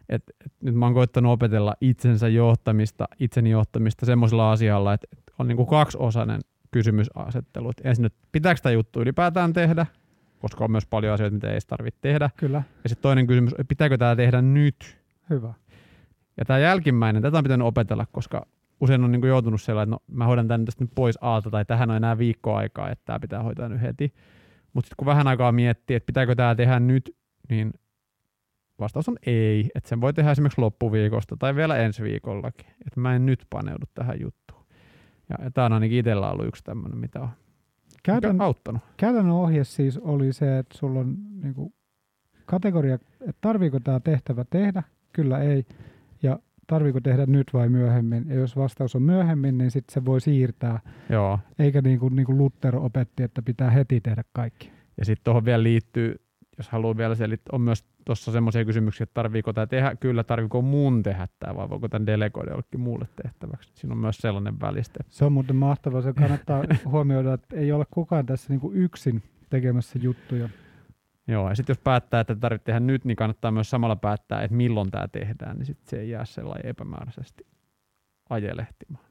Et, 0.09 0.23
et 0.45 0.53
nyt 0.61 0.75
mä 0.75 0.85
oon 0.85 0.93
koittanut 0.93 1.31
opetella 1.31 1.75
itsensä 1.81 2.27
johtamista, 2.27 3.07
itseni 3.19 3.49
johtamista 3.49 4.05
semmoisella 4.05 4.51
asialla, 4.51 4.93
että 4.93 5.07
et 5.13 5.23
on 5.39 5.47
niin 5.47 5.57
kuin 5.57 5.67
kaksiosainen 5.67 6.41
kysymysasettelu. 6.71 7.69
Et 7.69 7.81
ensin, 7.83 8.05
että 8.05 8.19
pitääkö 8.31 8.61
tämä 8.61 8.73
juttu 8.73 9.01
ylipäätään 9.01 9.53
tehdä, 9.53 9.85
koska 10.39 10.63
on 10.63 10.71
myös 10.71 10.85
paljon 10.85 11.13
asioita, 11.13 11.33
mitä 11.33 11.51
ei 11.51 11.59
tarvitse 11.67 11.99
tehdä. 12.01 12.29
Kyllä. 12.37 12.63
Ja 12.83 12.89
sitten 12.89 13.01
toinen 13.01 13.27
kysymys, 13.27 13.51
että 13.51 13.65
pitääkö 13.67 13.97
tämä 13.97 14.15
tehdä 14.15 14.41
nyt? 14.41 14.97
Hyvä. 15.29 15.53
Ja 16.37 16.45
tämä 16.45 16.59
jälkimmäinen, 16.59 17.21
tätä 17.21 17.37
on 17.37 17.43
pitänyt 17.43 17.67
opetella, 17.67 18.05
koska 18.11 18.45
usein 18.81 19.03
on 19.03 19.11
niin 19.11 19.21
kuin 19.21 19.29
joutunut 19.29 19.61
sellainen, 19.61 19.93
että 19.95 20.05
no, 20.11 20.17
mä 20.17 20.25
hoidan 20.25 20.47
tänne 20.47 20.65
tästä 20.65 20.83
nyt 20.83 20.91
pois 20.95 21.17
aalta 21.21 21.49
tai 21.49 21.65
tähän 21.65 21.89
on 21.89 21.97
enää 21.97 22.17
viikko 22.17 22.55
aikaa, 22.55 22.89
että 22.89 23.05
tämä 23.05 23.19
pitää 23.19 23.43
hoitaa 23.43 23.69
nyt 23.69 23.81
heti. 23.81 24.13
Mutta 24.75 24.87
sitten 24.87 24.95
kun 24.97 25.05
vähän 25.05 25.27
aikaa 25.27 25.51
miettii, 25.51 25.95
että 25.95 26.05
pitääkö 26.05 26.35
tämä 26.35 26.55
tehdä 26.55 26.79
nyt, 26.79 27.15
niin 27.49 27.73
vastaus 28.79 29.09
on 29.09 29.17
ei. 29.25 29.69
Että 29.75 29.89
sen 29.89 30.01
voi 30.01 30.13
tehdä 30.13 30.31
esimerkiksi 30.31 30.61
loppuviikosta 30.61 31.37
tai 31.39 31.55
vielä 31.55 31.77
ensi 31.77 32.03
viikollakin. 32.03 32.67
Että 32.87 32.99
mä 32.99 33.15
en 33.15 33.25
nyt 33.25 33.45
paneudu 33.49 33.85
tähän 33.93 34.21
juttuun. 34.21 34.65
Ja, 35.29 35.51
tämä 35.51 35.65
on 35.65 35.73
ainakin 35.73 35.99
itsellä 35.99 36.31
ollut 36.31 36.47
yksi 36.47 36.63
tämmöinen, 36.63 36.97
mitä 36.97 37.21
on 37.21 37.29
Käytän, 38.03 38.41
auttanut. 38.41 38.81
Käytännön 38.97 39.33
ohje 39.33 39.63
siis 39.63 39.97
oli 39.97 40.33
se, 40.33 40.57
että 40.57 40.77
sulla 40.77 40.99
on 40.99 41.15
niinku 41.41 41.73
kategoria, 42.45 42.95
että 42.95 43.37
tarviiko 43.41 43.79
tämä 43.79 43.99
tehtävä 43.99 44.45
tehdä, 44.49 44.83
kyllä 45.13 45.39
ei, 45.39 45.65
ja 46.23 46.39
tarviiko 46.67 47.01
tehdä 47.01 47.25
nyt 47.25 47.47
vai 47.53 47.69
myöhemmin. 47.69 48.25
Ja 48.27 48.35
jos 48.35 48.57
vastaus 48.57 48.95
on 48.95 49.01
myöhemmin, 49.01 49.57
niin 49.57 49.71
sitten 49.71 49.93
se 49.93 50.05
voi 50.05 50.21
siirtää. 50.21 50.79
Joo. 51.09 51.39
Eikä 51.59 51.81
niin 51.81 51.99
kuin, 51.99 52.15
niin 52.15 52.25
kuin 52.25 52.37
Luther 52.37 52.75
opetti, 52.75 53.23
että 53.23 53.41
pitää 53.41 53.69
heti 53.69 54.01
tehdä 54.01 54.23
kaikki. 54.33 54.71
Ja 54.97 55.05
sitten 55.05 55.23
tuohon 55.23 55.45
vielä 55.45 55.63
liittyy 55.63 56.15
jos 56.57 56.69
haluaa 56.69 56.97
vielä 56.97 57.15
selittää, 57.15 57.55
on 57.55 57.61
myös 57.61 57.85
tuossa 58.05 58.31
semmoisia 58.31 58.65
kysymyksiä, 58.65 59.03
että 59.03 59.13
tarviiko 59.13 59.53
tämä 59.53 59.67
tehdä, 59.67 59.95
kyllä 59.95 60.23
tarviiko 60.23 60.61
mun 60.61 61.03
tehdä 61.03 61.27
tämä, 61.39 61.55
vai 61.55 61.69
voiko 61.69 61.89
tämän 61.89 62.05
delegoida 62.05 62.51
jollekin 62.51 62.79
muulle 62.79 63.07
tehtäväksi. 63.23 63.71
Siinä 63.73 63.93
on 63.93 63.99
myös 63.99 64.17
sellainen 64.17 64.59
väliste. 64.59 64.99
Se 65.09 65.25
on 65.25 65.33
muuten 65.33 65.55
mahtavaa. 65.55 66.01
Se 66.01 66.13
kannattaa 66.13 66.63
huomioida, 66.91 67.33
että 67.33 67.55
ei 67.55 67.71
ole 67.71 67.85
kukaan 67.91 68.25
tässä 68.25 68.53
niin 68.53 68.59
kuin 68.59 68.77
yksin 68.77 69.23
tekemässä 69.49 69.99
juttuja. 70.01 70.49
Joo, 71.27 71.49
ja 71.49 71.55
sitten 71.55 71.73
jos 71.73 71.83
päättää, 71.83 72.19
että 72.19 72.35
tarvitsee 72.35 72.65
tehdä 72.65 72.79
nyt, 72.79 73.05
niin 73.05 73.15
kannattaa 73.15 73.51
myös 73.51 73.69
samalla 73.69 73.95
päättää, 73.95 74.41
että 74.41 74.57
milloin 74.57 74.91
tämä 74.91 75.07
tehdään, 75.07 75.57
niin 75.57 75.65
sitten 75.65 75.89
se 75.89 75.99
ei 75.99 76.09
jää 76.09 76.25
sellainen 76.25 76.65
epämääräisesti 76.65 77.45
ajelehtimaan. 78.29 79.05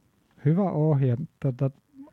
Hyvä 0.44 0.70
ohje. 0.70 1.16
Tota, 1.40 1.70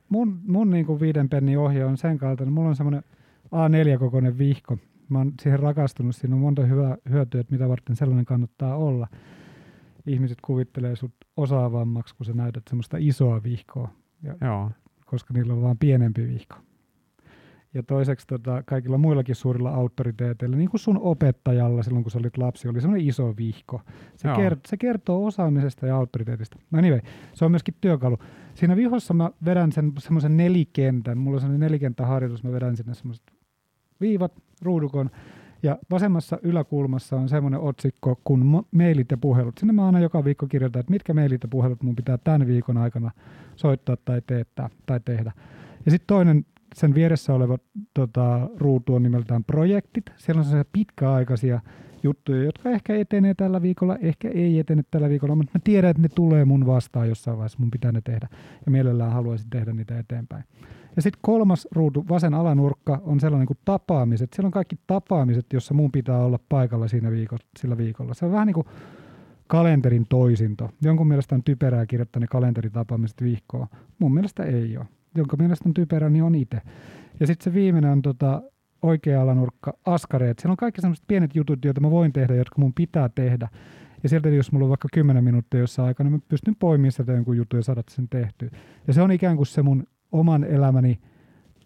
mun 0.10 0.40
mun 0.48 0.70
niin 0.70 0.86
kuin 0.86 1.00
viiden 1.00 1.30
pennin 1.30 1.60
ohje 1.60 1.86
on 1.86 1.98
sen 1.98 2.18
kaltainen. 2.18 2.54
Mulla 2.54 2.70
on 2.70 2.76
semmoinen 2.76 3.04
A4-kokoinen 3.46 4.38
vihko. 4.38 4.78
Mä 5.10 5.18
oon 5.18 5.34
siihen 5.42 5.60
rakastunut. 5.60 6.16
Siinä 6.16 6.36
on 6.36 6.42
monta 6.42 6.66
hyvää 6.66 6.98
hyötyä, 7.10 7.42
että 7.42 7.54
mitä 7.54 7.70
varten 7.70 7.96
sellainen 7.96 8.26
kannattaa 8.26 8.76
olla. 8.76 9.08
Ihmiset 10.08 10.38
kuvittelee 10.42 10.96
sut 10.96 11.14
osaavammaksi, 11.38 12.16
kun 12.16 12.26
sä 12.26 12.34
näytät 12.34 12.64
semmoista 12.70 12.98
isoa 13.00 13.44
vihkoa, 13.44 13.90
ja, 14.24 14.36
Joo, 14.42 14.72
koska 15.06 15.34
niillä 15.34 15.54
on 15.54 15.62
vaan 15.62 15.78
pienempi 15.78 16.28
vihko. 16.28 16.56
Ja 17.74 17.84
toiseksi 17.84 18.28
tota, 18.28 18.64
kaikilla 18.66 18.98
muillakin 18.98 19.36
suurilla 19.36 19.70
auktoriteeteilla, 19.70 20.58
niin 20.58 20.70
kuin 20.70 20.82
sun 20.82 21.00
opettajalla 21.02 21.84
silloin, 21.84 22.04
kun 22.04 22.12
sä 22.12 22.20
olit 22.20 22.38
lapsi, 22.38 22.68
oli 22.68 22.82
semmoinen 22.82 23.08
iso 23.08 23.34
vihko. 23.38 23.82
Se, 24.16 24.28
Joo. 24.28 24.38
kert- 24.38 24.60
se 24.68 24.78
kertoo 24.78 25.26
osaamisesta 25.26 25.88
ja 25.88 25.96
auktoriteetista. 25.96 26.58
No 26.72 26.80
anyway, 26.80 27.00
se 27.34 27.46
on 27.46 27.52
myöskin 27.52 27.74
työkalu. 27.82 28.18
Siinä 28.54 28.76
vihossa 28.76 29.14
mä 29.14 29.32
vedän 29.46 29.72
sen 29.72 29.92
semmoisen 30.00 30.38
nelikentän. 30.38 31.18
Mulla 31.18 31.36
on 31.36 31.42
semmoinen 31.42 31.68
nelikenttäharjoitus, 31.68 32.44
mä 32.44 32.52
vedän 32.52 32.78
sinne 32.78 32.94
semmoiset 32.94 33.26
viivat, 34.02 34.32
ruudukon. 34.62 35.10
Ja 35.64 35.78
vasemmassa 35.92 36.40
yläkulmassa 36.44 37.16
on 37.16 37.30
semmoinen 37.30 37.60
otsikko 37.60 38.22
kuin 38.24 38.42
mo- 38.42 38.68
mailit 38.72 39.12
ja 39.12 39.18
puhelut. 39.18 39.58
Sinne 39.58 39.74
mä 39.74 39.86
aina 39.86 40.00
joka 40.00 40.24
viikko 40.24 40.48
kirjoitan, 40.48 40.80
että 40.80 40.92
mitkä 40.92 41.14
mailit 41.14 41.44
ja 41.44 41.50
puhelut 41.50 41.84
mun 41.84 41.96
pitää 41.96 42.18
tämän 42.18 42.48
viikon 42.48 42.78
aikana 42.78 43.12
soittaa 43.56 43.98
tai 44.06 44.22
teettää 44.28 44.70
tai 44.86 45.00
tehdä. 45.06 45.32
Ja 45.86 45.92
sitten 45.92 46.08
toinen 46.08 46.46
sen 46.76 46.96
vieressä 46.96 47.34
oleva 47.34 47.58
tota, 47.94 48.50
ruutu 48.58 48.96
on 48.96 49.04
nimeltään 49.04 49.44
projektit. 49.44 50.06
Siellä 50.18 50.40
on 50.40 50.46
sellaisia 50.46 50.72
pitkäaikaisia 50.74 51.62
juttuja, 52.04 52.44
jotka 52.44 52.70
ehkä 52.70 52.96
etenee 52.96 53.34
tällä 53.34 53.62
viikolla, 53.62 53.98
ehkä 54.02 54.30
ei 54.30 54.60
etene 54.60 54.84
tällä 54.92 55.10
viikolla, 55.10 55.36
mutta 55.36 55.52
mä 55.54 55.62
tiedän, 55.64 55.90
että 55.90 56.02
ne 56.02 56.10
tulee 56.10 56.46
mun 56.46 56.66
vastaan 56.66 57.10
jossain 57.10 57.38
vaiheessa, 57.38 57.60
mun 57.60 57.72
pitää 57.72 57.92
ne 57.92 58.02
tehdä. 58.02 58.28
Ja 58.66 58.72
mielellään 58.72 59.12
haluaisin 59.12 59.50
tehdä 59.50 59.74
niitä 59.74 60.00
eteenpäin. 60.00 60.44
Ja 60.96 61.02
sitten 61.02 61.20
kolmas 61.22 61.68
ruutu, 61.72 62.06
vasen 62.10 62.34
alanurkka, 62.34 63.02
on 63.04 63.20
sellainen 63.20 63.48
kuin 63.48 63.60
tapaamiset. 63.66 64.34
Siellä 64.34 64.48
on 64.48 64.52
kaikki 64.52 64.76
tapaamiset, 64.88 65.46
jossa 65.54 65.74
mun 65.74 65.92
pitää 65.92 66.18
olla 66.18 66.40
paikalla 66.50 66.88
siinä 66.88 67.12
viikolla, 67.12 67.44
sillä 67.60 67.78
viikolla. 67.78 68.14
Se 68.14 68.26
on 68.26 68.32
vähän 68.32 68.48
niin 68.48 68.54
kuin 68.54 68.68
kalenterin 69.48 70.06
toisinto. 70.10 70.70
Jonkun 70.82 71.08
mielestä 71.08 71.36
on 71.36 71.44
typerää 71.44 71.86
kirjoittaa 71.86 72.20
ne 72.20 72.28
kalenteritapaamiset 72.28 73.24
vihkoon. 73.24 73.68
Mun 74.00 74.14
mielestä 74.14 74.44
ei 74.44 74.78
ole. 74.78 74.86
Jonka 75.16 75.38
mielestä 75.38 75.70
on 75.70 75.74
typerä, 75.74 76.10
niin 76.10 76.24
on 76.24 76.36
itse. 76.36 76.62
Ja 77.20 77.28
sitten 77.28 77.44
se 77.44 77.54
viimeinen 77.54 77.92
on 77.92 78.02
tota, 78.02 78.42
oikea 78.82 79.22
alanurkka, 79.22 79.74
askareet. 79.86 80.40
Siellä 80.40 80.54
on 80.54 80.58
kaikki 80.58 80.82
sellaiset 80.82 81.08
pienet 81.08 81.36
jutut, 81.36 81.66
joita 81.66 81.82
mä 81.82 81.92
voin 81.92 82.14
tehdä, 82.14 82.36
jotka 82.36 82.56
mun 82.58 82.74
pitää 82.74 83.10
tehdä. 83.10 83.50
Ja 84.04 84.10
sieltä, 84.10 84.30
jos 84.30 84.52
mulla 84.52 84.66
on 84.66 84.70
vaikka 84.70 84.88
10 84.94 85.24
minuuttia 85.24 85.60
jossain 85.60 85.88
aikana, 85.88 86.10
niin 86.10 86.20
mä 86.20 86.26
pystyn 86.30 86.56
poimimaan 86.56 86.92
sieltä 86.92 87.12
jonkun 87.12 87.38
jutun 87.38 87.60
ja 87.60 87.64
saada 87.64 87.84
sen 87.90 88.10
tehtyä. 88.10 88.50
Ja 88.88 88.94
se 88.94 89.02
on 89.02 89.12
ikään 89.12 89.36
kuin 89.36 89.48
se 89.48 89.62
mun 89.62 89.84
oman 90.12 90.44
elämäni 90.44 91.00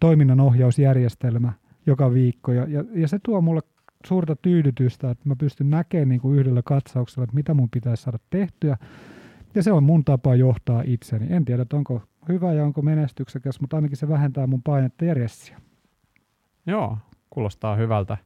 toiminnanohjausjärjestelmä 0.00 1.52
joka 1.86 2.12
viikko. 2.12 2.52
Ja, 2.52 2.66
ja, 2.68 2.84
ja 2.94 3.08
se 3.08 3.18
tuo 3.22 3.40
mulle 3.40 3.60
suurta 4.06 4.36
tyydytystä, 4.36 5.10
että 5.10 5.28
mä 5.28 5.36
pystyn 5.36 5.70
näkemään 5.70 6.08
niin 6.08 6.20
kuin 6.20 6.38
yhdellä 6.38 6.62
katsauksella, 6.62 7.24
että 7.24 7.36
mitä 7.36 7.54
mun 7.54 7.70
pitäisi 7.70 8.02
saada 8.02 8.18
tehtyä. 8.30 8.76
Ja 9.54 9.62
se 9.62 9.72
on 9.72 9.82
mun 9.82 10.04
tapa 10.04 10.34
johtaa 10.34 10.82
itseni. 10.86 11.26
En 11.30 11.44
tiedä, 11.44 11.66
onko 11.72 12.02
hyvä 12.28 12.52
ja 12.52 12.64
onko 12.64 12.82
menestyksekäs, 12.82 13.60
mutta 13.60 13.76
ainakin 13.76 13.96
se 13.96 14.08
vähentää 14.08 14.46
mun 14.46 14.62
painetta 14.62 15.04
ja 15.04 15.14
ressiä. 15.14 15.60
Joo, 16.66 16.98
kuulostaa 17.30 17.76
hyvältä. 17.76 18.16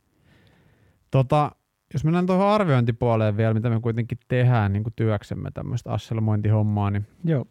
Tota, 1.11 1.53
jos 1.93 2.05
mennään 2.05 2.27
tuohon 2.27 2.47
arviointipuoleen 2.49 3.37
vielä, 3.37 3.55
mitä 3.55 3.71
me 3.71 3.81
kuitenkin 3.81 4.19
tehdään 4.29 4.73
niin 4.73 4.83
kuin 4.83 4.93
työksemme 4.97 5.51
tämmöistä 5.51 5.93
asselmointihommaa, 5.93 6.91
niin 6.91 7.07
Joo, 7.25 7.47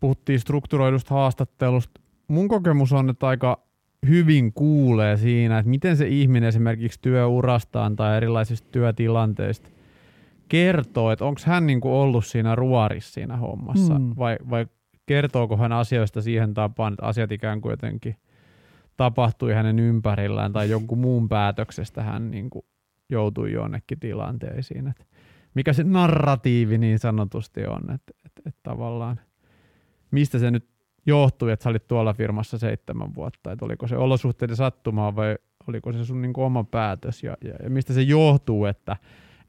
puhuttiin 0.00 0.40
strukturoidusta 0.40 1.14
haastattelusta. 1.14 2.00
Mun 2.28 2.48
kokemus 2.48 2.92
on, 2.92 3.10
että 3.10 3.26
aika 3.28 3.62
hyvin 4.08 4.52
kuulee 4.52 5.16
siinä, 5.16 5.58
että 5.58 5.70
miten 5.70 5.96
se 5.96 6.08
ihminen 6.08 6.48
esimerkiksi 6.48 6.98
työurastaan 7.02 7.96
tai 7.96 8.16
erilaisista 8.16 8.68
työtilanteista 8.72 9.70
kertoo, 10.48 11.10
että 11.10 11.24
onko 11.24 11.40
hän 11.44 11.66
niinku 11.66 12.00
ollut 12.00 12.26
siinä 12.26 12.54
ruorissa 12.54 13.12
siinä 13.12 13.36
hommassa 13.36 13.98
Mm. 13.98 14.14
vai, 14.18 14.36
vai 14.50 14.66
kertooko 15.10 15.56
hän 15.56 15.72
asioista 15.72 16.22
siihen 16.22 16.54
tapaan, 16.54 16.92
että 16.92 17.06
asiat 17.06 17.32
ikään 17.32 17.60
kuin 17.60 17.70
jotenkin 17.70 18.16
tapahtui 18.96 19.52
hänen 19.52 19.78
ympärillään 19.78 20.52
tai 20.52 20.70
jonkun 20.70 20.98
muun 20.98 21.28
päätöksestä 21.28 22.02
hän 22.02 22.30
niinku 22.30 22.64
joutui 23.08 23.52
jonnekin 23.52 24.00
tilanteisiin. 24.00 24.88
Et 24.88 25.06
mikä 25.54 25.72
se 25.72 25.84
narratiivi 25.84 26.78
niin 26.78 26.98
sanotusti 26.98 27.66
on, 27.66 27.80
että 27.94 28.12
et, 28.26 28.32
et 28.46 28.56
tavallaan 28.62 29.20
mistä 30.10 30.38
se 30.38 30.50
nyt 30.50 30.68
johtui, 31.06 31.52
että 31.52 31.62
sä 31.62 31.70
olit 31.70 31.88
tuolla 31.88 32.14
firmassa 32.14 32.58
seitsemän 32.58 33.14
vuotta, 33.14 33.52
että 33.52 33.64
oliko 33.64 33.86
se 33.86 33.96
olosuhteiden 33.96 34.56
sattumaa 34.56 35.16
vai 35.16 35.36
oliko 35.66 35.92
se 35.92 36.04
sun 36.04 36.22
niin 36.22 36.32
kuin 36.32 36.44
oma 36.44 36.64
päätös 36.64 37.22
ja, 37.22 37.36
ja, 37.44 37.54
ja 37.62 37.70
mistä 37.70 37.92
se 37.92 38.02
johtuu, 38.02 38.64
että, 38.64 38.96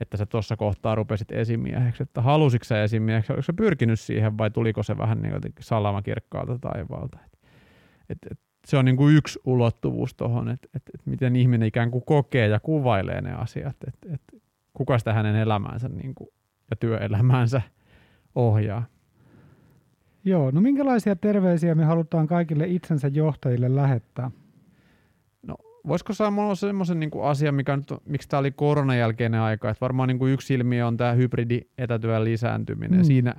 että 0.02 0.18
sä 0.18 0.26
tuossa 0.26 0.58
kohtaa 0.58 0.96
rupesit 0.96 1.32
esimieheksi, 1.32 2.04
että 2.04 2.22
halusitko 2.22 2.64
sä 2.64 2.84
esimieheksi, 2.84 3.34
oliko 3.34 3.42
sä 3.42 3.54
pyrkinyt 3.54 4.00
siihen 4.00 4.38
vai 4.38 4.52
tuliko 4.52 4.84
se 4.84 4.98
vähän 4.98 5.22
niin 5.22 5.34
jotenkin 5.34 5.64
salama 5.64 6.02
kirkkaalta 6.02 6.60
taivaalta. 6.60 7.18
Et, 7.24 7.40
et, 8.10 8.32
et, 8.32 8.40
se 8.68 8.78
on 8.78 8.86
niin 8.86 8.98
kuin 8.98 9.16
yksi 9.16 9.40
ulottuvuus 9.46 10.14
tuohon, 10.14 10.50
että 10.50 10.68
et, 10.76 10.82
et 10.94 11.06
miten 11.06 11.36
ihminen 11.36 11.68
ikään 11.68 11.92
kuin 11.92 12.04
kokee 12.06 12.48
ja 12.48 12.60
kuvailee 12.60 13.22
ne 13.22 13.34
asiat, 13.34 13.76
että 13.88 14.14
et, 14.14 14.22
kuka 14.74 14.98
sitä 14.98 15.14
hänen 15.14 15.36
elämäänsä 15.36 15.90
niin 15.90 16.16
kuin, 16.16 16.30
ja 16.70 16.76
työelämäänsä 16.76 17.62
ohjaa. 18.36 18.86
Joo, 20.26 20.52
no 20.52 20.62
minkälaisia 20.62 21.16
terveisiä 21.16 21.76
me 21.76 21.86
halutaan 21.86 22.28
kaikille 22.28 22.68
itsensä 22.68 23.08
johtajille 23.08 23.76
lähettää? 23.76 24.32
Voisiko 25.88 26.13
sanoa 26.13 26.56
semmoisen 26.56 27.00
niin 27.00 27.12
asian, 27.24 27.56
mikä 27.56 27.78
nyt, 27.78 27.94
miksi 28.06 28.30
tämä 28.30 28.39
oli 28.39 28.52
koronan 28.52 28.98
jälkeinen 28.98 29.41
aika, 29.41 29.70
että 29.70 29.82
varmaan 29.82 30.08
niin 30.08 30.20
kuin 30.20 30.34
yksi 30.34 30.54
ilmiö 30.54 30.88
on 30.88 30.98
tämä 30.98 31.13
hybridi 31.13 31.62
etätyön 31.78 32.24
lisääntyminen. 32.24 33.00
Mm. 33.00 33.04
Siinä 33.04 33.36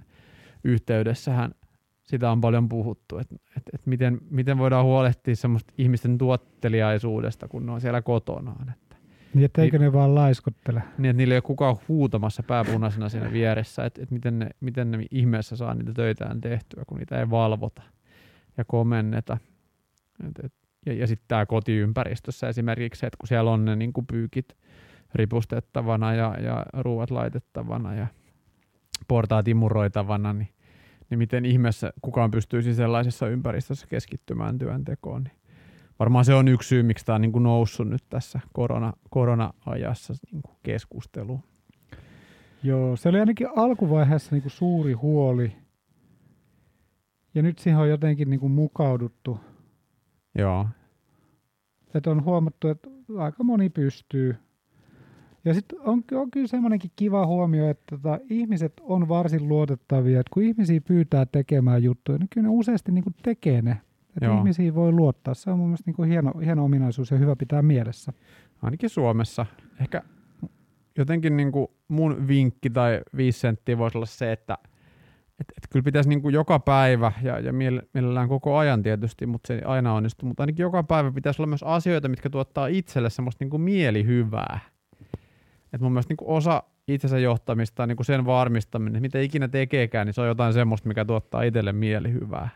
yhteydessähän 0.64 1.54
sitä 2.02 2.30
on 2.30 2.40
paljon 2.40 2.68
puhuttu, 2.68 3.18
että, 3.18 3.34
että, 3.34 3.70
että 3.74 3.90
miten, 3.90 4.20
miten 4.30 4.58
voidaan 4.58 4.84
huolehtia 4.84 5.36
semmoista 5.36 5.72
ihmisten 5.78 6.18
tuotteliaisuudesta, 6.18 7.48
kun 7.48 7.66
ne 7.66 7.72
on 7.72 7.80
siellä 7.80 8.02
kotonaan. 8.02 8.68
Että, 8.68 8.96
Niin, 9.34 9.44
että 9.44 9.62
eikö 9.62 9.78
ne 9.78 9.92
vaan 9.92 10.14
laiskottele? 10.14 10.82
niin, 10.98 11.10
että 11.10 11.16
niillä 11.16 11.34
ei 11.34 11.36
ole 11.36 11.42
kukaan 11.42 11.76
huutamassa 11.88 12.42
pääpunaisena 12.42 13.08
siinä 13.08 13.32
vieressä, 13.38 13.84
että, 13.84 14.02
että 14.02 14.14
miten, 14.14 14.38
ne, 14.38 14.50
miten 14.60 14.90
ne 14.90 15.06
ihmeessä 15.10 15.56
saa 15.56 15.74
niitä 15.74 15.92
töitään 15.92 16.40
tehtyä, 16.40 16.84
kun 16.86 16.98
niitä 16.98 17.20
ei 17.20 17.30
valvota 17.30 17.82
ja 18.56 18.64
komenneta. 18.64 19.38
Et, 20.28 20.44
et, 20.44 20.52
ja, 20.86 20.92
ja 20.92 21.06
sitten 21.06 21.28
tämä 21.28 21.46
kotiympäristössä 21.46 22.48
esimerkiksi 22.48 23.06
että 23.06 23.16
kun 23.20 23.28
siellä 23.28 23.50
on 23.50 23.64
ne 23.64 23.76
niin 23.76 23.92
pyykit 24.06 24.56
ripustettavana 25.14 26.14
ja, 26.14 26.36
ja 26.40 26.66
ruuat 26.72 27.10
laitettavana 27.10 27.94
ja 27.94 28.06
portaat 29.08 29.48
imuroitavana, 29.48 30.32
niin, 30.32 30.48
niin 31.10 31.18
miten 31.18 31.44
ihmeessä 31.44 31.92
kukaan 32.02 32.30
pystyisi 32.30 32.74
sellaisessa 32.74 33.28
ympäristössä 33.28 33.86
keskittymään 33.86 34.58
työntekoon. 34.58 35.24
Niin 35.24 35.36
varmaan 35.98 36.24
se 36.24 36.34
on 36.34 36.48
yksi 36.48 36.68
syy, 36.68 36.82
miksi 36.82 37.04
tämä 37.04 37.16
on 37.16 37.22
niin 37.22 37.42
noussut 37.42 37.88
nyt 37.88 38.04
tässä 38.10 38.40
korona, 38.52 38.92
korona-ajassa 39.10 40.14
niin 40.32 40.42
keskusteluun. 40.62 41.42
Joo, 42.62 42.96
se 42.96 43.08
oli 43.08 43.20
ainakin 43.20 43.48
alkuvaiheessa 43.56 44.34
niin 44.34 44.42
kuin 44.42 44.52
suuri 44.52 44.92
huoli. 44.92 45.52
Ja 47.34 47.42
nyt 47.42 47.58
siihen 47.58 47.80
on 47.80 47.88
jotenkin 47.88 48.30
niin 48.30 48.40
kuin 48.40 48.52
mukauduttu. 48.52 49.40
Joo, 50.38 50.66
Että 51.94 52.10
on 52.10 52.24
huomattu, 52.24 52.68
että 52.68 52.88
aika 53.18 53.44
moni 53.44 53.70
pystyy. 53.70 54.36
Ja 55.44 55.54
sitten 55.54 55.80
on, 55.80 56.04
on 56.12 56.30
kyllä 56.30 56.46
semmoinenkin 56.46 56.90
kiva 56.96 57.26
huomio, 57.26 57.70
että 57.70 57.84
tota, 57.96 58.18
ihmiset 58.30 58.72
on 58.80 59.08
varsin 59.08 59.48
luotettavia. 59.48 60.20
Että 60.20 60.30
kun 60.34 60.42
ihmisiä 60.42 60.80
pyytää 60.80 61.26
tekemään 61.26 61.82
juttuja, 61.82 62.18
niin 62.18 62.28
kyllä 62.28 62.48
ne 62.48 62.54
useasti 62.54 62.92
niin 62.92 63.04
kuin 63.04 63.14
tekee 63.22 63.62
ne. 63.62 63.80
Että 64.16 64.24
Joo. 64.24 64.38
ihmisiä 64.38 64.74
voi 64.74 64.92
luottaa. 64.92 65.34
Se 65.34 65.50
on 65.50 65.58
mun 65.58 65.68
mielestä 65.68 65.88
niin 65.88 65.96
kuin 65.96 66.08
hieno, 66.08 66.32
hieno 66.44 66.64
ominaisuus 66.64 67.10
ja 67.10 67.18
hyvä 67.18 67.36
pitää 67.36 67.62
mielessä. 67.62 68.12
ainakin 68.62 68.90
Suomessa. 68.90 69.46
Ehkä 69.80 70.02
jotenkin 70.98 71.36
niin 71.36 71.52
kuin 71.52 71.66
mun 71.88 72.28
vinkki 72.28 72.70
tai 72.70 73.00
viisi 73.16 73.40
senttiä 73.40 73.78
voisi 73.78 73.98
olla 73.98 74.06
se, 74.06 74.32
että, 74.32 74.58
Et, 75.42 75.52
et 75.56 75.68
kyllä 75.70 75.84
pitäisi 75.84 76.08
niin 76.08 76.22
kuin 76.22 76.34
joka 76.34 76.58
päivä 76.58 77.12
ja, 77.22 77.38
ja 77.38 77.52
mielellään 77.52 78.28
koko 78.28 78.56
ajan 78.56 78.82
tietysti, 78.82 79.26
mutta 79.26 79.46
se 79.46 79.62
aina 79.64 79.94
onnistu, 79.94 80.26
mutta 80.26 80.42
ainakin 80.42 80.62
joka 80.62 80.82
päivä 80.82 81.12
pitäisi 81.12 81.42
olla 81.42 81.48
myös 81.48 81.62
asioita, 81.62 82.08
mitkä 82.08 82.30
tuottaa 82.30 82.66
itselle 82.66 83.10
semmoista 83.10 83.44
niin 83.44 83.50
kuin 83.50 83.60
mielihyvää. 83.60 84.60
Et 85.72 85.80
mun 85.80 85.92
mielestä 85.92 86.10
niin 86.10 86.16
kuin 86.16 86.28
osa 86.28 86.62
itsensä 86.88 87.18
johtamista 87.18 87.86
niin 87.86 87.96
kuin 87.96 88.06
sen 88.06 88.26
varmistaminen, 88.26 89.02
mitä 89.02 89.20
ikinä 89.20 89.48
tekeekään, 89.48 90.06
niin 90.06 90.14
se 90.14 90.20
on 90.20 90.26
jotain 90.26 90.52
semmoista, 90.52 90.88
mikä 90.88 91.04
tuottaa 91.04 91.42
itselle 91.42 91.72
mielihyvää 91.72 92.48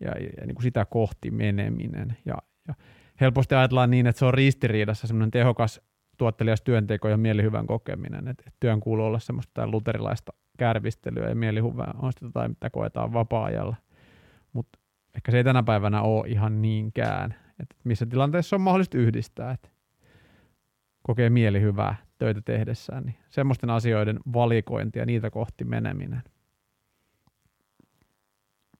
ja, 0.00 0.10
ja, 0.10 0.28
ja 0.40 0.46
niin 0.46 0.54
kuin 0.54 0.62
sitä 0.62 0.84
kohti 0.84 1.30
meneminen. 1.30 2.16
Ja, 2.24 2.34
ja 2.68 2.74
helposti 3.20 3.54
ajatellaan 3.54 3.90
niin, 3.90 4.06
että 4.06 4.18
se 4.18 4.24
on 4.24 4.34
ristiriidassa 4.34 5.06
semmoinen 5.06 5.30
tehokas 5.30 5.80
tuottelias 6.16 6.62
työnteko 6.62 7.08
ja 7.08 7.16
mielihyvän 7.16 7.66
kokeminen. 7.66 8.28
Et, 8.28 8.42
et 8.46 8.54
työn 8.60 8.80
kuuluu 8.80 9.06
olla 9.06 9.18
semmoista 9.18 9.66
luterilaista 9.66 10.32
kärvistelyä 10.58 11.28
ja 11.28 11.34
mielihyvää 11.34 11.94
on 12.02 12.12
sitä 12.12 12.26
jotain, 12.26 12.50
mitä 12.50 12.70
koetaan 12.70 13.12
vapaa-ajalla. 13.12 13.76
Mutta 14.52 14.78
ehkä 15.14 15.30
se 15.32 15.36
ei 15.36 15.44
tänä 15.44 15.62
päivänä 15.62 16.02
ole 16.02 16.28
ihan 16.28 16.62
niinkään. 16.62 17.34
Et 17.60 17.76
missä 17.84 18.06
tilanteessa 18.06 18.56
on 18.56 18.62
mahdollista 18.62 18.98
yhdistää, 18.98 19.50
että 19.50 19.68
kokee 21.02 21.30
mielihyvää 21.30 21.96
töitä 22.18 22.40
tehdessään, 22.40 23.04
niin 23.04 23.16
semmoisten 23.30 23.70
asioiden 23.70 24.20
valikointi 24.32 24.98
ja 24.98 25.06
niitä 25.06 25.30
kohti 25.30 25.64
meneminen. 25.64 26.22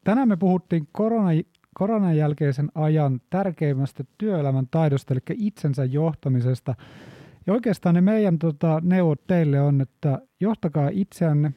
Tänään 0.04 0.28
me 0.28 0.36
puhuttiin 0.36 0.88
korona, 0.92 1.30
koronan 1.74 2.16
jälkeisen 2.16 2.70
ajan 2.74 3.20
tärkeimmästä 3.30 4.04
työelämän 4.18 4.66
taidosta, 4.70 5.14
eli 5.14 5.20
itsensä 5.34 5.84
johtamisesta. 5.84 6.74
Ja 7.46 7.52
oikeastaan 7.52 7.94
ne 7.94 8.00
meidän 8.00 8.38
tota, 8.38 8.80
neuvot 8.84 9.26
teille 9.26 9.60
on, 9.60 9.80
että 9.80 10.18
johtakaa 10.40 10.88
itseänne, 10.92 11.52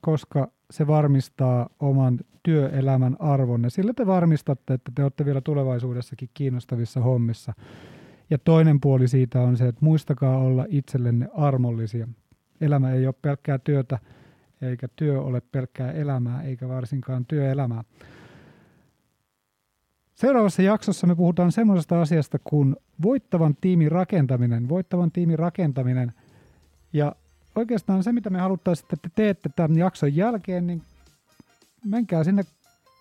koska 0.00 0.50
se 0.70 0.86
varmistaa 0.86 1.68
oman 1.80 2.18
työelämän 2.42 3.16
arvonne. 3.18 3.70
Sillä 3.70 3.92
te 3.92 4.06
varmistatte, 4.06 4.74
että 4.74 4.92
te 4.94 5.02
olette 5.02 5.24
vielä 5.24 5.40
tulevaisuudessakin 5.40 6.30
kiinnostavissa 6.34 7.00
hommissa. 7.00 7.52
Ja 8.30 8.38
toinen 8.38 8.80
puoli 8.80 9.08
siitä 9.08 9.40
on 9.40 9.56
se, 9.56 9.68
että 9.68 9.84
muistakaa 9.84 10.38
olla 10.38 10.66
itsellenne 10.68 11.28
armollisia. 11.34 12.08
Elämä 12.60 12.92
ei 12.92 13.06
ole 13.06 13.14
pelkkää 13.22 13.58
työtä, 13.58 13.98
eikä 14.62 14.88
työ 14.96 15.22
ole 15.22 15.40
pelkkää 15.40 15.92
elämää, 15.92 16.42
eikä 16.42 16.68
varsinkaan 16.68 17.26
työelämää. 17.26 17.84
Seuraavassa 20.20 20.62
jaksossa 20.62 21.06
me 21.06 21.14
puhutaan 21.14 21.52
semmoisesta 21.52 22.00
asiasta 22.00 22.38
kuin 22.44 22.76
voittavan 23.02 23.56
tiimin 23.60 23.92
rakentaminen. 23.92 24.68
Voittavan 24.68 25.12
tiimin 25.12 25.38
rakentaminen. 25.38 26.12
Ja 26.92 27.14
oikeastaan 27.54 28.02
se, 28.02 28.12
mitä 28.12 28.30
me 28.30 28.38
haluttaisiin, 28.38 28.84
että 28.84 28.96
te 28.96 29.10
teette 29.14 29.50
tämän 29.56 29.78
jakson 29.78 30.16
jälkeen, 30.16 30.66
niin 30.66 30.82
menkää 31.84 32.24
sinne 32.24 32.42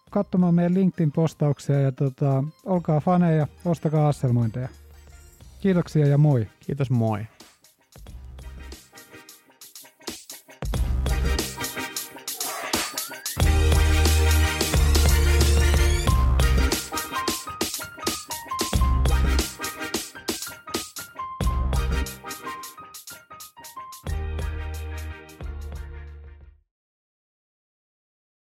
katsomaan 0.09 0.55
meidän 0.55 0.73
LinkedIn-postauksia 0.73 1.81
ja 1.81 1.91
tota, 1.91 2.43
olkaa 2.65 2.99
faneja, 2.99 3.47
ostakaa 3.65 4.07
asselmointeja. 4.07 4.69
Kiitoksia 5.61 6.07
ja 6.07 6.17
moi. 6.17 6.47
Kiitos 6.59 6.89
moi. 6.89 7.25